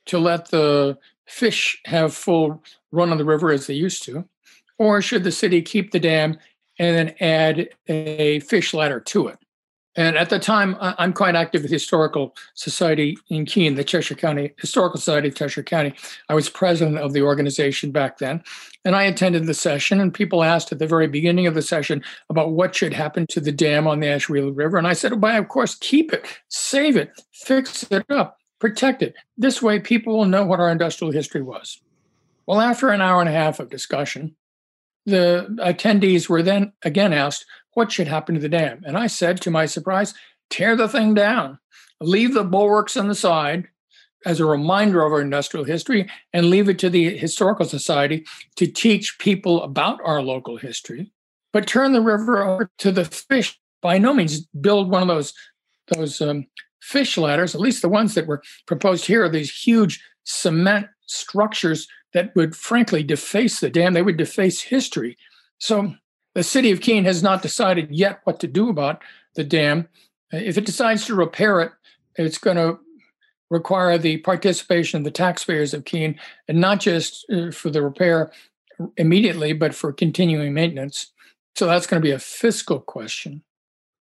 to 0.06 0.18
let 0.18 0.50
the 0.50 0.98
fish 1.26 1.80
have 1.86 2.12
full 2.12 2.62
run 2.92 3.10
on 3.10 3.16
the 3.16 3.24
river 3.24 3.50
as 3.50 3.66
they 3.66 3.74
used 3.74 4.02
to? 4.02 4.28
Or 4.78 5.00
should 5.00 5.24
the 5.24 5.32
city 5.32 5.62
keep 5.62 5.92
the 5.92 6.00
dam 6.00 6.38
and 6.78 6.96
then 6.96 7.14
add 7.20 7.70
a 7.88 8.40
fish 8.40 8.74
ladder 8.74 9.00
to 9.00 9.28
it? 9.28 9.38
And 9.96 10.16
at 10.16 10.30
the 10.30 10.38
time, 10.38 10.76
I'm 10.80 11.12
quite 11.12 11.34
active 11.34 11.62
with 11.62 11.70
the 11.70 11.74
Historical 11.74 12.36
Society 12.54 13.18
in 13.28 13.44
Keene, 13.44 13.74
the 13.74 13.82
Cheshire 13.82 14.14
County 14.14 14.52
Historical 14.58 15.00
Society 15.00 15.28
of 15.28 15.34
Cheshire 15.34 15.64
County. 15.64 15.94
I 16.28 16.34
was 16.34 16.48
president 16.48 16.98
of 16.98 17.12
the 17.12 17.22
organization 17.22 17.90
back 17.90 18.18
then. 18.18 18.44
And 18.84 18.94
I 18.94 19.02
attended 19.02 19.46
the 19.46 19.54
session, 19.54 20.00
and 20.00 20.14
people 20.14 20.44
asked 20.44 20.70
at 20.70 20.78
the 20.78 20.86
very 20.86 21.08
beginning 21.08 21.48
of 21.48 21.54
the 21.54 21.60
session 21.60 22.04
about 22.28 22.52
what 22.52 22.74
should 22.74 22.94
happen 22.94 23.26
to 23.30 23.40
the 23.40 23.50
dam 23.50 23.88
on 23.88 23.98
the 23.98 24.06
Ashuelot 24.06 24.56
River. 24.56 24.78
And 24.78 24.86
I 24.86 24.92
said, 24.92 25.20
well, 25.20 25.36
of 25.36 25.48
course, 25.48 25.74
keep 25.74 26.12
it, 26.12 26.24
save 26.48 26.96
it, 26.96 27.10
fix 27.32 27.82
it 27.90 28.06
up, 28.10 28.38
protect 28.60 29.02
it. 29.02 29.14
This 29.36 29.60
way, 29.60 29.80
people 29.80 30.16
will 30.16 30.24
know 30.24 30.44
what 30.44 30.60
our 30.60 30.70
industrial 30.70 31.12
history 31.12 31.42
was. 31.42 31.80
Well, 32.46 32.60
after 32.60 32.90
an 32.90 33.00
hour 33.00 33.20
and 33.20 33.28
a 33.28 33.32
half 33.32 33.58
of 33.58 33.70
discussion, 33.70 34.36
the 35.04 35.48
attendees 35.60 36.28
were 36.28 36.42
then 36.42 36.72
again 36.84 37.12
asked, 37.12 37.44
what 37.74 37.92
should 37.92 38.08
happen 38.08 38.34
to 38.34 38.40
the 38.40 38.48
dam? 38.48 38.82
And 38.84 38.96
I 38.96 39.06
said, 39.06 39.40
to 39.42 39.50
my 39.50 39.66
surprise, 39.66 40.14
tear 40.48 40.76
the 40.76 40.88
thing 40.88 41.14
down, 41.14 41.58
leave 42.00 42.34
the 42.34 42.44
bulwarks 42.44 42.96
on 42.96 43.08
the 43.08 43.14
side 43.14 43.68
as 44.26 44.40
a 44.40 44.44
reminder 44.44 45.04
of 45.04 45.12
our 45.12 45.20
industrial 45.20 45.64
history, 45.64 46.08
and 46.32 46.50
leave 46.50 46.68
it 46.68 46.78
to 46.78 46.90
the 46.90 47.16
Historical 47.16 47.64
Society 47.64 48.26
to 48.56 48.66
teach 48.66 49.18
people 49.18 49.62
about 49.62 49.98
our 50.04 50.20
local 50.20 50.58
history. 50.58 51.10
But 51.52 51.66
turn 51.66 51.92
the 51.92 52.02
river 52.02 52.44
over 52.44 52.70
to 52.78 52.92
the 52.92 53.04
fish. 53.04 53.58
By 53.80 53.96
no 53.96 54.12
means 54.12 54.46
build 54.60 54.90
one 54.90 55.02
of 55.02 55.08
those 55.08 55.32
those 55.88 56.20
um, 56.20 56.46
fish 56.80 57.16
ladders. 57.16 57.54
At 57.54 57.60
least 57.60 57.82
the 57.82 57.88
ones 57.88 58.14
that 58.14 58.26
were 58.26 58.42
proposed 58.66 59.06
here 59.06 59.24
are 59.24 59.28
these 59.28 59.50
huge 59.50 60.04
cement 60.24 60.86
structures 61.06 61.88
that 62.12 62.34
would 62.36 62.54
frankly 62.54 63.02
deface 63.02 63.60
the 63.60 63.70
dam. 63.70 63.94
They 63.94 64.02
would 64.02 64.16
deface 64.16 64.60
history. 64.60 65.16
So 65.58 65.94
the 66.40 66.44
city 66.44 66.70
of 66.70 66.80
Keene 66.80 67.04
has 67.04 67.22
not 67.22 67.42
decided 67.42 67.90
yet 67.90 68.22
what 68.24 68.40
to 68.40 68.46
do 68.46 68.70
about 68.70 69.02
the 69.34 69.44
dam. 69.44 69.86
If 70.32 70.56
it 70.56 70.64
decides 70.64 71.04
to 71.04 71.14
repair 71.14 71.60
it, 71.60 71.72
it's 72.16 72.38
going 72.38 72.56
to 72.56 72.78
require 73.50 73.98
the 73.98 74.16
participation 74.16 74.96
of 74.96 75.04
the 75.04 75.10
taxpayers 75.10 75.74
of 75.74 75.84
Keene, 75.84 76.18
and 76.48 76.58
not 76.58 76.80
just 76.80 77.30
uh, 77.30 77.50
for 77.50 77.68
the 77.68 77.82
repair 77.82 78.32
immediately, 78.96 79.52
but 79.52 79.74
for 79.74 79.92
continuing 79.92 80.54
maintenance. 80.54 81.12
So 81.56 81.66
that's 81.66 81.86
going 81.86 82.00
to 82.00 82.08
be 82.08 82.12
a 82.12 82.18
fiscal 82.18 82.80
question. 82.80 83.42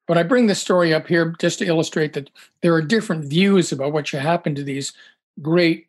But 0.07 0.19
I 0.19 0.21
bring 0.21 0.45
this 0.45 0.61
story 0.61 0.93
up 0.93 1.07
here 1.07 1.33
just 1.39 1.57
to 1.59 1.65
illustrate 1.65 2.13
that 2.13 2.29
there 2.61 2.75
are 2.75 2.81
different 2.83 3.25
views 3.25 3.71
about 3.71 3.91
what 3.91 4.05
should 4.05 4.19
happen 4.19 4.53
to 4.53 4.63
these 4.63 4.93
great 5.41 5.87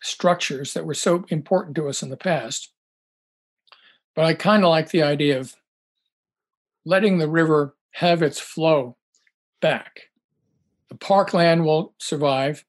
structures 0.00 0.74
that 0.74 0.86
were 0.86 0.94
so 0.94 1.24
important 1.28 1.74
to 1.74 1.88
us 1.88 2.04
in 2.04 2.10
the 2.10 2.16
past. 2.16 2.70
But 4.16 4.24
I 4.24 4.34
kind 4.34 4.64
of 4.64 4.70
like 4.70 4.90
the 4.90 5.02
idea 5.02 5.38
of 5.38 5.54
letting 6.84 7.18
the 7.18 7.28
river 7.28 7.76
have 7.92 8.22
its 8.22 8.40
flow 8.40 8.96
back. 9.60 10.08
The 10.88 10.96
parkland 10.96 11.64
will 11.64 11.94
survive. 11.98 12.64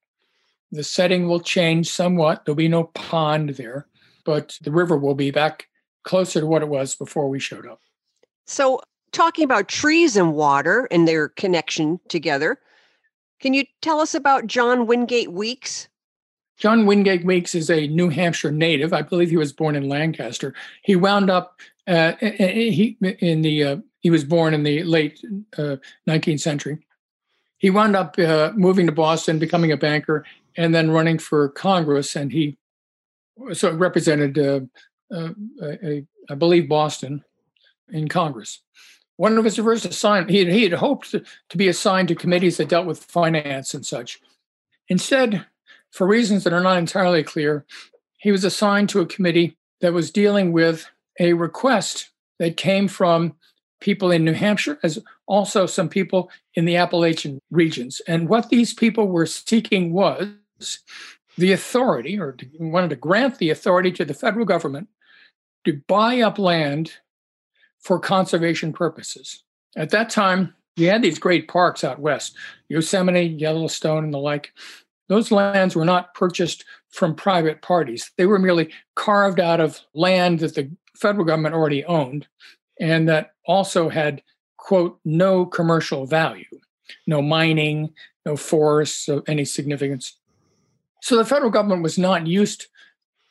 The 0.72 0.84
setting 0.84 1.28
will 1.28 1.40
change 1.40 1.90
somewhat. 1.90 2.44
There'll 2.46 2.56
be 2.56 2.68
no 2.68 2.86
pond 2.86 3.52
there, 3.52 3.88
but 4.26 4.58
the 4.62 4.72
river 4.72 4.98
will 4.98 5.16
be 5.16 5.32
back 5.32 5.68
closer 6.04 6.42
to 6.42 6.46
what 6.46 6.62
it 6.62 6.68
was 6.68 6.96
before 6.96 7.30
we 7.30 7.40
showed 7.40 7.66
up. 7.66 7.80
So, 8.46 8.82
talking 9.14 9.46
about 9.46 9.70
trees 9.70 10.18
and 10.18 10.34
water 10.34 10.88
and 10.92 11.08
their 11.08 11.30
connection 11.30 12.00
together, 12.10 12.60
can 13.40 13.54
you 13.54 13.64
tell 13.82 14.00
us 14.00 14.14
about 14.14 14.48
John 14.48 14.88
Wingate 14.88 15.32
Weeks? 15.32 15.88
John 16.58 16.86
Wingate 16.86 17.24
Weeks 17.24 17.54
is 17.54 17.70
a 17.70 17.88
New 17.88 18.10
Hampshire 18.10 18.52
native. 18.52 18.92
I 18.92 19.04
believe 19.04 19.30
he 19.30 19.38
was 19.38 19.54
born 19.54 19.76
in 19.76 19.88
Lancaster. 19.88 20.54
He 20.82 20.96
wound 20.96 21.30
up 21.30 21.60
uh, 21.88 22.14
he 22.20 22.98
in 23.20 23.42
the 23.42 23.64
uh, 23.64 23.78
he 24.00 24.10
was 24.10 24.24
born 24.24 24.54
in 24.54 24.64
the 24.64 24.84
late 24.84 25.24
uh, 25.58 25.78
19th 26.08 26.40
century. 26.40 26.80
He 27.58 27.70
wound 27.70 27.96
up 27.96 28.18
uh, 28.20 28.52
moving 28.56 28.86
to 28.86 28.92
Boston, 28.92 29.40
becoming 29.40 29.72
a 29.72 29.78
banker, 29.78 30.26
and 30.56 30.74
then 30.74 30.92
running 30.92 31.18
for 31.18 31.50
Congress. 31.50 32.16
And 32.16 32.32
he 32.32 32.58
so 33.54 33.74
represented, 33.74 34.38
uh, 34.38 34.62
uh, 35.14 35.30
a, 35.62 36.06
I 36.30 36.36
believe, 36.36 36.68
Boston 36.68 37.24
in 37.90 38.08
Congress. 38.08 38.62
One 39.16 39.38
of 39.38 39.46
his 39.46 39.56
first 39.56 39.86
assignments, 39.86 40.34
he, 40.34 40.46
he 40.52 40.64
had 40.64 40.74
hoped 40.74 41.12
to 41.12 41.58
be 41.58 41.68
assigned 41.68 42.10
to 42.10 42.16
committees 42.16 42.58
that 42.58 42.70
dealt 42.70 42.86
with 42.86 43.04
finance 43.04 43.74
and 43.74 43.86
such. 43.86 44.20
Instead, 44.90 45.46
for 45.92 46.08
reasons 46.08 46.44
that 46.44 46.54
are 46.54 46.62
not 46.62 46.78
entirely 46.78 47.24
clear, 47.24 47.66
he 48.18 48.32
was 48.32 48.44
assigned 48.44 48.90
to 48.90 49.00
a 49.00 49.06
committee 49.06 49.58
that 49.82 49.94
was 49.94 50.12
dealing 50.12 50.52
with 50.52 50.90
a 51.20 51.34
request 51.34 52.12
that 52.40 52.58
came 52.58 52.88
from 52.88 53.36
people 53.80 54.12
in 54.12 54.24
New 54.24 54.34
Hampshire, 54.34 54.80
as 54.84 55.00
also 55.28 55.66
some 55.66 55.90
people 55.90 56.32
in 56.56 56.66
the 56.66 56.78
Appalachian 56.78 57.40
regions. 57.52 58.02
And 58.08 58.28
what 58.28 58.50
these 58.50 58.74
people 58.74 59.08
were 59.08 59.26
seeking 59.26 59.94
was 59.94 60.80
the 61.38 61.52
authority, 61.52 62.20
or 62.20 62.36
wanted 62.60 62.90
to 62.90 62.96
grant 62.96 63.38
the 63.38 63.52
authority 63.52 63.92
to 63.92 64.06
the 64.06 64.14
federal 64.14 64.46
government 64.46 64.88
to 65.66 65.82
buy 65.88 66.22
up 66.22 66.40
land 66.40 66.94
for 67.80 68.00
conservation 68.00 68.74
purposes. 68.74 69.44
At 69.76 69.92
that 69.92 70.10
time, 70.10 70.56
we 70.78 70.86
had 70.86 71.02
these 71.02 71.20
great 71.20 71.48
parks 71.48 71.84
out 71.84 72.00
west 72.00 72.36
Yosemite, 72.70 73.26
Yellowstone, 73.26 74.04
and 74.04 74.14
the 74.14 74.18
like. 74.18 74.52
Those 75.08 75.32
lands 75.32 75.76
were 75.76 75.86
not 75.86 76.14
purchased 76.14 76.66
from 76.90 77.16
private 77.16 77.62
parties. 77.62 78.12
They 78.18 78.26
were 78.26 78.40
merely 78.40 78.70
carved 78.96 79.40
out 79.40 79.60
of 79.60 79.82
land 79.94 80.40
that 80.40 80.56
the 80.56 80.70
federal 80.96 81.26
government 81.26 81.56
already 81.56 81.86
owned 81.86 82.28
and 82.80 83.08
that 83.08 83.34
also 83.46 83.90
had, 83.90 84.22
quote, 84.58 85.00
no 85.06 85.46
commercial 85.46 86.06
value, 86.06 86.46
no 87.06 87.22
mining, 87.22 87.94
no 88.26 88.36
forests 88.36 89.08
of 89.08 89.24
any 89.28 89.46
significance. 89.46 90.18
So 91.02 91.16
the 91.18 91.26
federal 91.26 91.52
government 91.52 91.84
was 91.84 91.98
not 91.98 92.28
used 92.28 92.68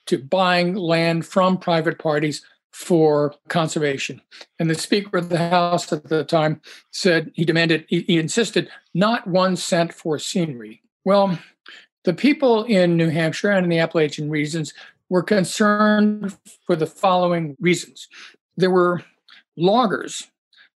to 0.06 0.18
buying 0.18 0.74
land 0.74 1.26
from 1.26 1.58
private 1.58 1.98
parties 1.98 2.42
for 2.70 3.34
conservation. 3.48 4.20
And 4.58 4.70
the 4.70 4.74
Speaker 4.74 5.18
of 5.18 5.28
the 5.30 5.38
House 5.38 5.92
at 5.92 6.08
the 6.08 6.24
time 6.24 6.60
said 6.90 7.32
he 7.34 7.44
demanded, 7.44 7.86
he, 7.88 8.00
he 8.02 8.18
insisted, 8.18 8.68
not 8.94 9.26
one 9.26 9.56
cent 9.56 9.92
for 9.92 10.18
scenery. 10.18 10.82
Well, 11.04 11.38
the 12.06 12.14
people 12.14 12.62
in 12.64 12.96
New 12.96 13.08
Hampshire 13.08 13.50
and 13.50 13.64
in 13.64 13.70
the 13.70 13.80
Appalachian 13.80 14.30
regions 14.30 14.72
were 15.08 15.24
concerned 15.24 16.36
for 16.64 16.76
the 16.76 16.86
following 16.86 17.56
reasons. 17.60 18.06
There 18.56 18.70
were 18.70 19.02
loggers, 19.56 20.28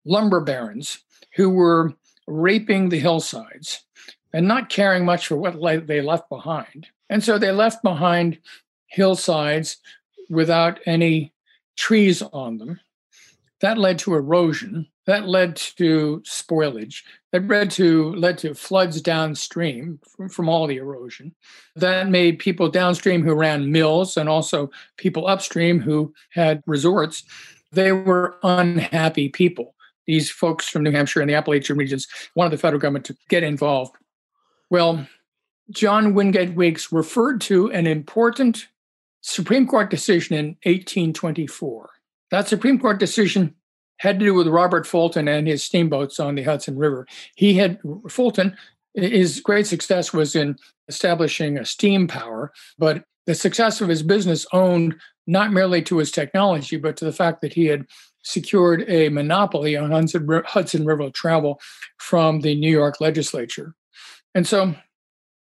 lumber 0.06 0.40
barons, 0.40 1.04
who 1.36 1.50
were 1.50 1.92
raping 2.26 2.88
the 2.88 2.98
hillsides 2.98 3.84
and 4.32 4.48
not 4.48 4.70
caring 4.70 5.04
much 5.04 5.26
for 5.26 5.36
what 5.36 5.86
they 5.86 6.00
left 6.00 6.30
behind. 6.30 6.86
And 7.10 7.22
so 7.22 7.36
they 7.36 7.52
left 7.52 7.82
behind 7.82 8.38
hillsides 8.86 9.76
without 10.30 10.80
any 10.86 11.34
trees 11.76 12.22
on 12.22 12.56
them. 12.56 12.80
That 13.60 13.76
led 13.76 13.98
to 14.00 14.14
erosion. 14.14 14.86
That 15.08 15.26
led 15.26 15.56
to 15.78 16.22
spoilage. 16.26 17.02
That 17.32 17.48
led 17.48 17.70
to 17.72 18.14
led 18.16 18.36
to 18.38 18.52
floods 18.52 19.00
downstream 19.00 19.98
from, 20.06 20.28
from 20.28 20.50
all 20.50 20.66
the 20.66 20.76
erosion. 20.76 21.34
That 21.76 22.10
made 22.10 22.38
people 22.38 22.68
downstream 22.68 23.22
who 23.22 23.34
ran 23.34 23.72
mills 23.72 24.18
and 24.18 24.28
also 24.28 24.70
people 24.98 25.26
upstream 25.26 25.80
who 25.80 26.12
had 26.32 26.62
resorts. 26.66 27.24
They 27.72 27.90
were 27.90 28.36
unhappy 28.42 29.30
people. 29.30 29.74
These 30.06 30.30
folks 30.30 30.68
from 30.68 30.82
New 30.82 30.92
Hampshire 30.92 31.22
and 31.22 31.30
the 31.30 31.34
Appalachian 31.36 31.78
regions 31.78 32.06
wanted 32.34 32.50
the 32.50 32.58
federal 32.58 32.80
government 32.80 33.06
to 33.06 33.16
get 33.30 33.42
involved. 33.42 33.96
Well, 34.68 35.08
John 35.70 36.12
Wingate 36.12 36.54
Weeks 36.54 36.92
referred 36.92 37.40
to 37.42 37.72
an 37.72 37.86
important 37.86 38.68
Supreme 39.22 39.66
Court 39.66 39.88
decision 39.88 40.36
in 40.36 40.46
1824. 40.64 41.88
That 42.30 42.46
Supreme 42.46 42.78
Court 42.78 43.00
decision 43.00 43.54
had 43.98 44.18
to 44.18 44.24
do 44.24 44.34
with 44.34 44.46
Robert 44.48 44.86
Fulton 44.86 45.28
and 45.28 45.46
his 45.46 45.62
steamboats 45.62 46.18
on 46.18 46.34
the 46.34 46.42
Hudson 46.42 46.76
River. 46.76 47.06
He 47.34 47.54
had 47.54 47.78
Fulton, 48.08 48.56
his 48.94 49.40
great 49.40 49.66
success 49.66 50.12
was 50.12 50.34
in 50.34 50.56
establishing 50.88 51.58
a 51.58 51.64
steam 51.64 52.08
power, 52.08 52.52
but 52.78 53.04
the 53.26 53.34
success 53.34 53.80
of 53.80 53.88
his 53.88 54.02
business 54.02 54.46
owned 54.52 54.96
not 55.26 55.52
merely 55.52 55.82
to 55.82 55.98
his 55.98 56.10
technology, 56.10 56.78
but 56.78 56.96
to 56.96 57.04
the 57.04 57.12
fact 57.12 57.42
that 57.42 57.52
he 57.52 57.66
had 57.66 57.86
secured 58.22 58.84
a 58.88 59.10
monopoly 59.10 59.76
on 59.76 59.90
Hudson 59.90 60.84
River 60.84 61.10
travel 61.10 61.60
from 61.98 62.40
the 62.40 62.54
New 62.54 62.70
York 62.70 63.00
legislature. 63.00 63.74
And 64.34 64.46
so 64.46 64.74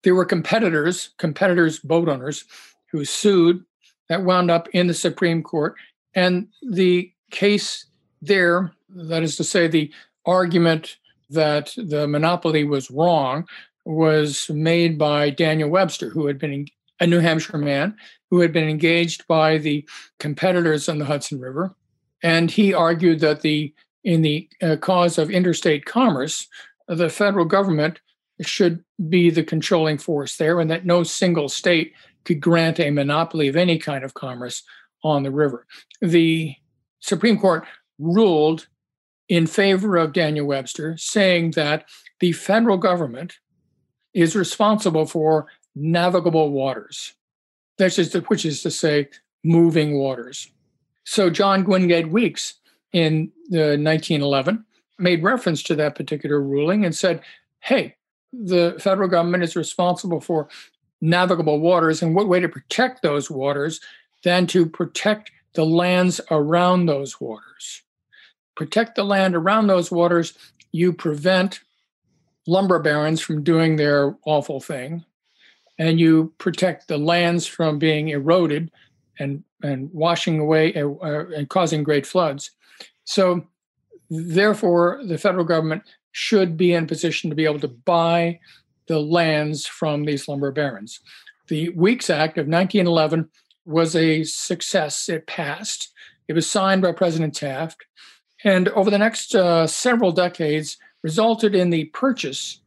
there 0.04 0.16
were 0.16 0.26
competitors, 0.26 1.12
competitors, 1.18 1.80
boat 1.80 2.10
owners, 2.10 2.46
who 2.92 3.06
sued 3.06 3.64
that 4.10 4.24
wound 4.24 4.52
up 4.52 4.68
in 4.70 4.88
the 4.88 4.94
Supreme 4.94 5.44
Court. 5.44 5.76
And 6.14 6.48
the 6.70 7.12
case 7.32 7.86
there, 8.22 8.72
that 8.90 9.24
is 9.24 9.36
to 9.38 9.44
say, 9.44 9.68
the 9.68 9.92
argument 10.26 10.98
that 11.30 11.74
the 11.78 12.08
monopoly 12.08 12.64
was 12.64 12.92
wrong, 12.92 13.48
was 13.86 14.50
made 14.50 14.98
by 14.98 15.30
Daniel 15.30 15.70
Webster, 15.70 16.10
who 16.10 16.28
had 16.28 16.38
been 16.38 16.68
a 17.00 17.08
New 17.08 17.20
Hampshire 17.20 17.58
man 17.58 17.96
who 18.30 18.40
had 18.42 18.52
been 18.52 18.68
engaged 18.68 19.26
by 19.28 19.58
the 19.58 19.88
competitors 20.20 20.90
on 20.90 20.98
the 20.98 21.06
Hudson 21.06 21.40
River. 21.40 21.76
And 22.24 22.52
he 22.52 22.74
argued 22.74 23.20
that 23.22 23.42
the 23.42 23.74
in 24.04 24.22
the 24.22 24.50
uh, 24.62 24.78
cause 24.78 25.18
of 25.18 25.30
interstate 25.30 25.86
commerce, 25.86 26.48
the 26.88 27.10
federal 27.10 27.46
government 27.46 28.00
should 28.42 28.84
be 29.10 29.30
the 29.30 29.44
controlling 29.44 29.98
force 29.98 30.38
there, 30.38 30.60
and 30.60 30.72
that 30.72 30.86
no 30.86 31.04
single 31.04 31.50
state 31.50 31.94
could 32.24 32.40
grant 32.40 32.80
a 32.80 32.90
monopoly 32.90 33.48
of 33.48 33.56
any 33.56 33.78
kind 33.78 34.04
of 34.04 34.14
commerce 34.14 34.64
on 35.04 35.24
the 35.24 35.32
river. 35.32 35.66
The 36.02 36.56
Supreme 37.00 37.38
Court 37.38 37.66
ruled 38.00 38.68
in 39.30 39.48
favor 39.48 39.98
of 39.98 40.14
Daniel 40.14 40.46
Webster, 40.46 40.96
saying 40.98 41.52
that 41.52 41.86
the 42.20 42.32
federal 42.32 42.78
government 42.78 43.40
is 44.14 44.36
responsible 44.36 45.06
for 45.06 45.48
navigable 45.76 46.50
waters. 46.52 47.14
That's 47.78 47.96
just, 47.96 48.14
which 48.30 48.46
is 48.46 48.64
to 48.64 48.72
say, 48.72 49.10
moving 49.44 49.98
waters. 49.98 50.50
So 51.04 51.30
John 51.30 51.64
Wingate 51.66 52.10
Weeks 52.10 52.56
in 52.94 53.32
the 53.50 53.78
1911 53.78 54.66
made 54.98 55.24
reference 55.24 55.62
to 55.64 55.76
that 55.76 55.96
particular 55.96 56.42
ruling 56.42 56.86
and 56.86 56.96
said, 56.96 57.22
hey, 57.60 57.96
the 58.34 58.76
federal 58.80 59.08
government 59.08 59.44
is 59.44 59.56
responsible 59.56 60.20
for 60.20 60.50
navigable 61.00 61.60
waters, 61.60 62.02
and 62.02 62.16
what 62.16 62.28
way 62.28 62.40
to 62.40 62.50
protect 62.50 63.04
those 63.04 63.30
waters 63.30 63.80
than 64.24 64.48
to 64.48 64.66
protect 64.66 65.32
the 65.54 65.66
lands 65.66 66.20
around 66.32 66.86
those 66.86 67.22
waters? 67.22 67.84
Protect 68.58 68.96
the 68.96 69.04
land 69.04 69.36
around 69.36 69.68
those 69.68 69.92
waters, 69.92 70.34
you 70.72 70.92
prevent 70.92 71.60
lumber 72.48 72.80
barons 72.80 73.22
from 73.22 73.44
doing 73.44 73.76
their 73.76 74.18
awful 74.26 74.60
thing, 74.60 75.06
and 75.78 76.00
you 76.00 76.34
protect 76.40 76.88
the 76.88 76.98
lands 76.98 77.46
from 77.46 77.78
being 77.78 78.10
eroded 78.10 78.72
and, 79.20 79.44
and 79.62 79.94
washing 79.94 80.40
away 80.40 80.74
uh, 80.74 80.90
uh, 80.90 81.26
and 81.36 81.50
causing 81.50 81.84
great 81.84 82.08
floods. 82.08 82.50
So, 83.04 83.46
therefore, 84.10 85.02
the 85.06 85.20
federal 85.20 85.46
government 85.46 85.84
should 86.12 86.58
be 86.58 86.74
in 86.74 86.88
position 86.88 87.30
to 87.30 87.36
be 87.36 87.46
able 87.46 87.60
to 87.60 87.68
buy 87.68 88.40
the 88.88 89.00
lands 89.00 89.68
from 89.68 90.06
these 90.06 90.28
lumber 90.28 90.52
barons. 90.52 91.00
The 91.48 91.70
Weeks 91.70 92.10
Act 92.10 92.40
of 92.40 92.48
1911 92.48 93.30
was 93.66 93.96
a 93.96 94.24
success. 94.24 95.10
It 95.10 95.28
passed. 95.28 95.94
It 96.28 96.34
was 96.34 96.50
signed 96.50 96.82
by 96.82 96.94
President 96.94 97.36
Taft. 97.36 97.86
And 98.44 98.70
over 98.70 98.90
the 98.90 98.98
next 98.98 99.36
uh, 99.36 99.68
several 99.68 100.12
decades, 100.12 100.78
resulted 101.04 101.56
in 101.56 101.70
the 101.70 101.86
purchase 101.86 102.62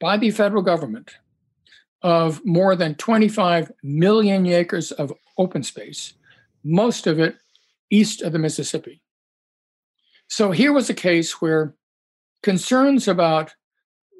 by 0.00 0.16
the 0.16 0.30
federal 0.30 0.62
government 0.62 1.16
of 2.02 2.44
more 2.44 2.74
than 2.74 2.94
25 2.94 3.72
million 3.82 4.46
acres 4.46 4.90
of 4.92 5.12
open 5.38 5.62
space, 5.62 6.14
most 6.64 7.06
of 7.06 7.18
it 7.18 7.36
east 7.90 8.22
of 8.22 8.32
the 8.32 8.38
Mississippi. 8.38 9.00
So 10.28 10.50
here 10.52 10.72
was 10.72 10.88
a 10.88 10.94
case 10.94 11.40
where 11.40 11.74
concerns 12.42 13.08
about 13.08 13.54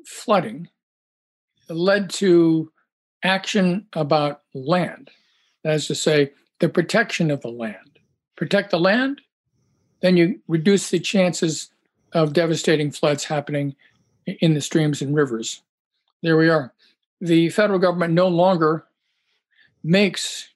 flooding 0.06 0.68
led 1.68 2.10
to 2.10 2.72
action 3.22 3.86
about 3.92 4.42
land. 4.54 5.10
That 5.62 5.74
is 5.74 5.86
to 5.86 5.94
say, 5.94 6.32
the 6.58 6.68
protection 6.68 7.30
of 7.30 7.40
the 7.40 7.48
land. 7.48 7.98
Protect 8.36 8.70
the 8.70 8.80
land, 8.80 9.20
then 10.00 10.16
you 10.16 10.40
reduce 10.48 10.90
the 10.90 11.00
chances 11.00 11.70
of 12.12 12.32
devastating 12.32 12.90
floods 12.90 13.24
happening 13.24 13.74
in 14.26 14.54
the 14.54 14.60
streams 14.60 15.02
and 15.02 15.14
rivers. 15.14 15.62
There 16.22 16.36
we 16.36 16.48
are. 16.48 16.72
The 17.20 17.50
federal 17.50 17.78
government 17.78 18.14
no 18.14 18.28
longer 18.28 18.86
makes 19.82 20.48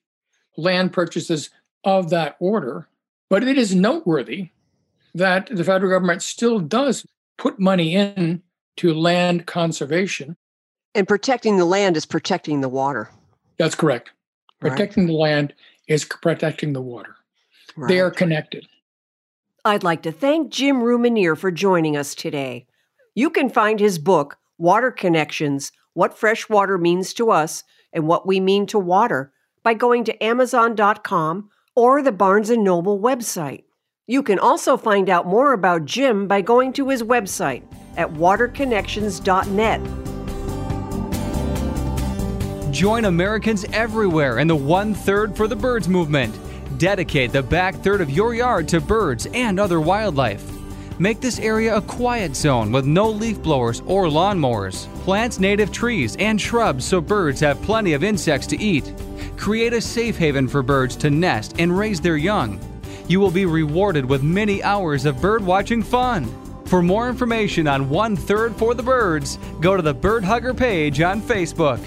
land 0.57 0.93
purchases 0.93 1.51
of 1.85 2.11
that 2.11 2.37
order, 2.39 2.89
but 3.29 3.43
it 3.43 3.59
is 3.59 3.75
noteworthy 3.75 4.51
that 5.15 5.49
the 5.51 5.65
federal 5.65 5.91
government 5.91 6.23
still 6.23 6.59
does 6.59 7.07
put 7.37 7.59
money 7.59 7.95
in 7.95 8.43
to 8.77 8.93
land 8.95 9.47
conservation. 9.47 10.37
And 10.95 11.07
protecting 11.07 11.57
the 11.57 11.65
land 11.65 11.97
is 11.97 12.07
protecting 12.07 12.61
the 12.61 12.69
water. 12.69 13.11
That's 13.59 13.75
correct. 13.75 14.13
Protecting 14.61 15.05
right. 15.05 15.13
the 15.13 15.19
land 15.19 15.55
is 15.89 16.05
protecting 16.05 16.73
the 16.73 16.81
water. 16.81 17.17
Right. 17.77 17.89
They 17.89 18.01
are 18.01 18.11
connected. 18.11 18.67
I'd 19.67 19.83
like 19.83 20.03
to 20.03 20.13
thank 20.13 20.51
Jim 20.51 20.83
Rousmaniere 20.83 21.39
for 21.39 21.51
joining 21.51 21.97
us 21.97 22.15
today. 22.15 22.67
You 23.15 23.31
can 23.31 23.49
find 23.49 23.81
his 23.81 23.99
book, 23.99 24.37
Water 24.59 24.91
Connections 24.91 25.73
What 25.95 26.19
Fresh 26.19 26.51
Water 26.51 26.77
Means 26.77 27.15
to 27.15 27.31
Us 27.31 27.65
and 27.91 28.07
What 28.07 28.27
We 28.27 28.41
Mean 28.41 28.67
to 28.67 28.79
Water, 28.79 29.33
by 29.63 29.73
going 29.73 30.05
to 30.05 30.23
Amazon.com 30.23 31.49
or 31.75 32.03
the 32.03 32.13
Barnes 32.13 32.51
& 32.51 32.57
Noble 32.59 33.01
website. 33.01 33.65
You 34.07 34.23
can 34.23 34.39
also 34.39 34.77
find 34.77 35.09
out 35.09 35.27
more 35.27 35.55
about 35.55 35.87
Jim 35.87 36.29
by 36.29 36.43
going 36.43 36.75
to 36.75 36.91
his 36.91 37.03
website 37.03 37.63
at 37.97 38.13
waterconnections.net. 38.13 39.81
Join 42.71 43.07
Americans 43.07 43.65
everywhere 43.73 44.41
in 44.41 44.47
the 44.47 44.57
One 44.57 44.93
Third 44.93 45.35
for 45.35 45.49
the 45.49 45.57
Birds 45.57 45.89
movement. 45.89 46.39
Dedicate 46.79 47.31
the 47.31 47.43
back 47.43 47.77
third 47.77 48.01
of 48.01 48.11
your 48.11 48.35
yard 48.35 48.67
to 48.69 48.81
birds 48.81 49.27
and 49.33 49.61
other 49.61 49.81
wildlife. 49.81 50.45
Make 50.99 51.21
this 51.21 51.39
area 51.39 51.77
a 51.77 51.81
quiet 51.81 52.35
zone 52.35 52.73
with 52.73 52.85
no 52.85 53.09
leaf 53.09 53.41
blowers 53.43 53.81
or 53.87 54.07
lawnmowers. 54.07 54.93
Plant 55.05 55.39
native 55.39 55.71
trees 55.71 56.17
and 56.17 56.41
shrubs 56.41 56.85
so 56.85 57.01
birds 57.01 57.41
have 57.41 57.63
plenty 57.63 57.93
of 57.93 58.03
insects 58.03 58.47
to 58.49 58.61
eat. 58.61 58.93
Create 59.37 59.73
a 59.73 59.81
safe 59.81 60.17
haven 60.17 60.49
for 60.49 60.63
birds 60.63 60.97
to 60.97 61.11
nest 61.11 61.55
and 61.59 61.77
raise 61.77 62.01
their 62.01 62.17
young. 62.17 62.59
You 63.07 63.21
will 63.21 63.31
be 63.31 63.47
rewarded 63.47 64.05
with 64.05 64.23
many 64.23 64.63
hours 64.63 65.05
of 65.05 65.21
bird 65.21 65.45
watching 65.45 65.83
fun. 65.83 66.27
For 66.67 66.83
more 66.83 67.09
information 67.09 67.69
on 67.69 67.91
One 67.91 68.17
Third 68.17 68.57
for 68.57 68.75
the 68.75 68.83
Birds, 68.83 69.39
go 69.61 69.77
to 69.77 69.83
the 69.83 69.95
Bird 69.95 70.25
Hugger 70.25 70.55
page 70.55 71.01
on 71.01 71.21
Facebook. 71.21 71.81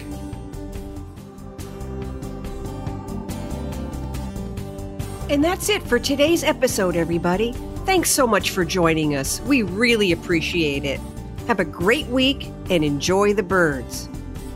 And 5.30 5.44
that's 5.44 5.68
it 5.68 5.84
for 5.84 6.00
today's 6.00 6.44
episode, 6.44 6.96
everybody. 6.96 7.52
Thanks 7.86 8.10
so 8.10 8.26
much 8.26 8.52
for 8.52 8.64
joining 8.64 9.16
us. 9.16 9.42
We 9.42 9.62
really 9.62 10.14
appreciate 10.14 10.86
it. 10.86 11.02
Have 11.48 11.60
a 11.60 11.66
great 11.66 12.08
week 12.08 12.50
and 12.70 12.84
enjoy 12.84 13.34
the 13.34 13.44
birds. 13.44 14.08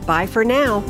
Bye 0.06 0.26
for 0.26 0.44
now. 0.44 0.80